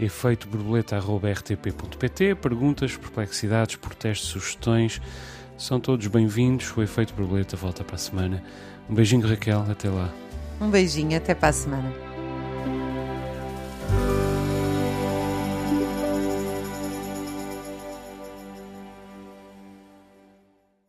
efeitoborboleta.rtp.pt 0.00 2.34
Perguntas, 2.34 2.96
perplexidades, 2.96 3.76
protestos, 3.76 4.30
sugestões 4.30 5.00
são 5.62 5.78
todos 5.78 6.08
bem-vindos. 6.08 6.76
O 6.76 6.82
Efeito 6.82 7.14
Borboleta 7.14 7.56
volta 7.56 7.84
para 7.84 7.94
a 7.94 7.98
semana. 7.98 8.42
Um 8.90 8.94
beijinho, 8.94 9.24
Raquel. 9.24 9.64
Até 9.70 9.88
lá. 9.88 10.12
Um 10.60 10.68
beijinho. 10.68 11.16
Até 11.16 11.36
para 11.36 11.50
a 11.50 11.52
semana. 11.52 11.92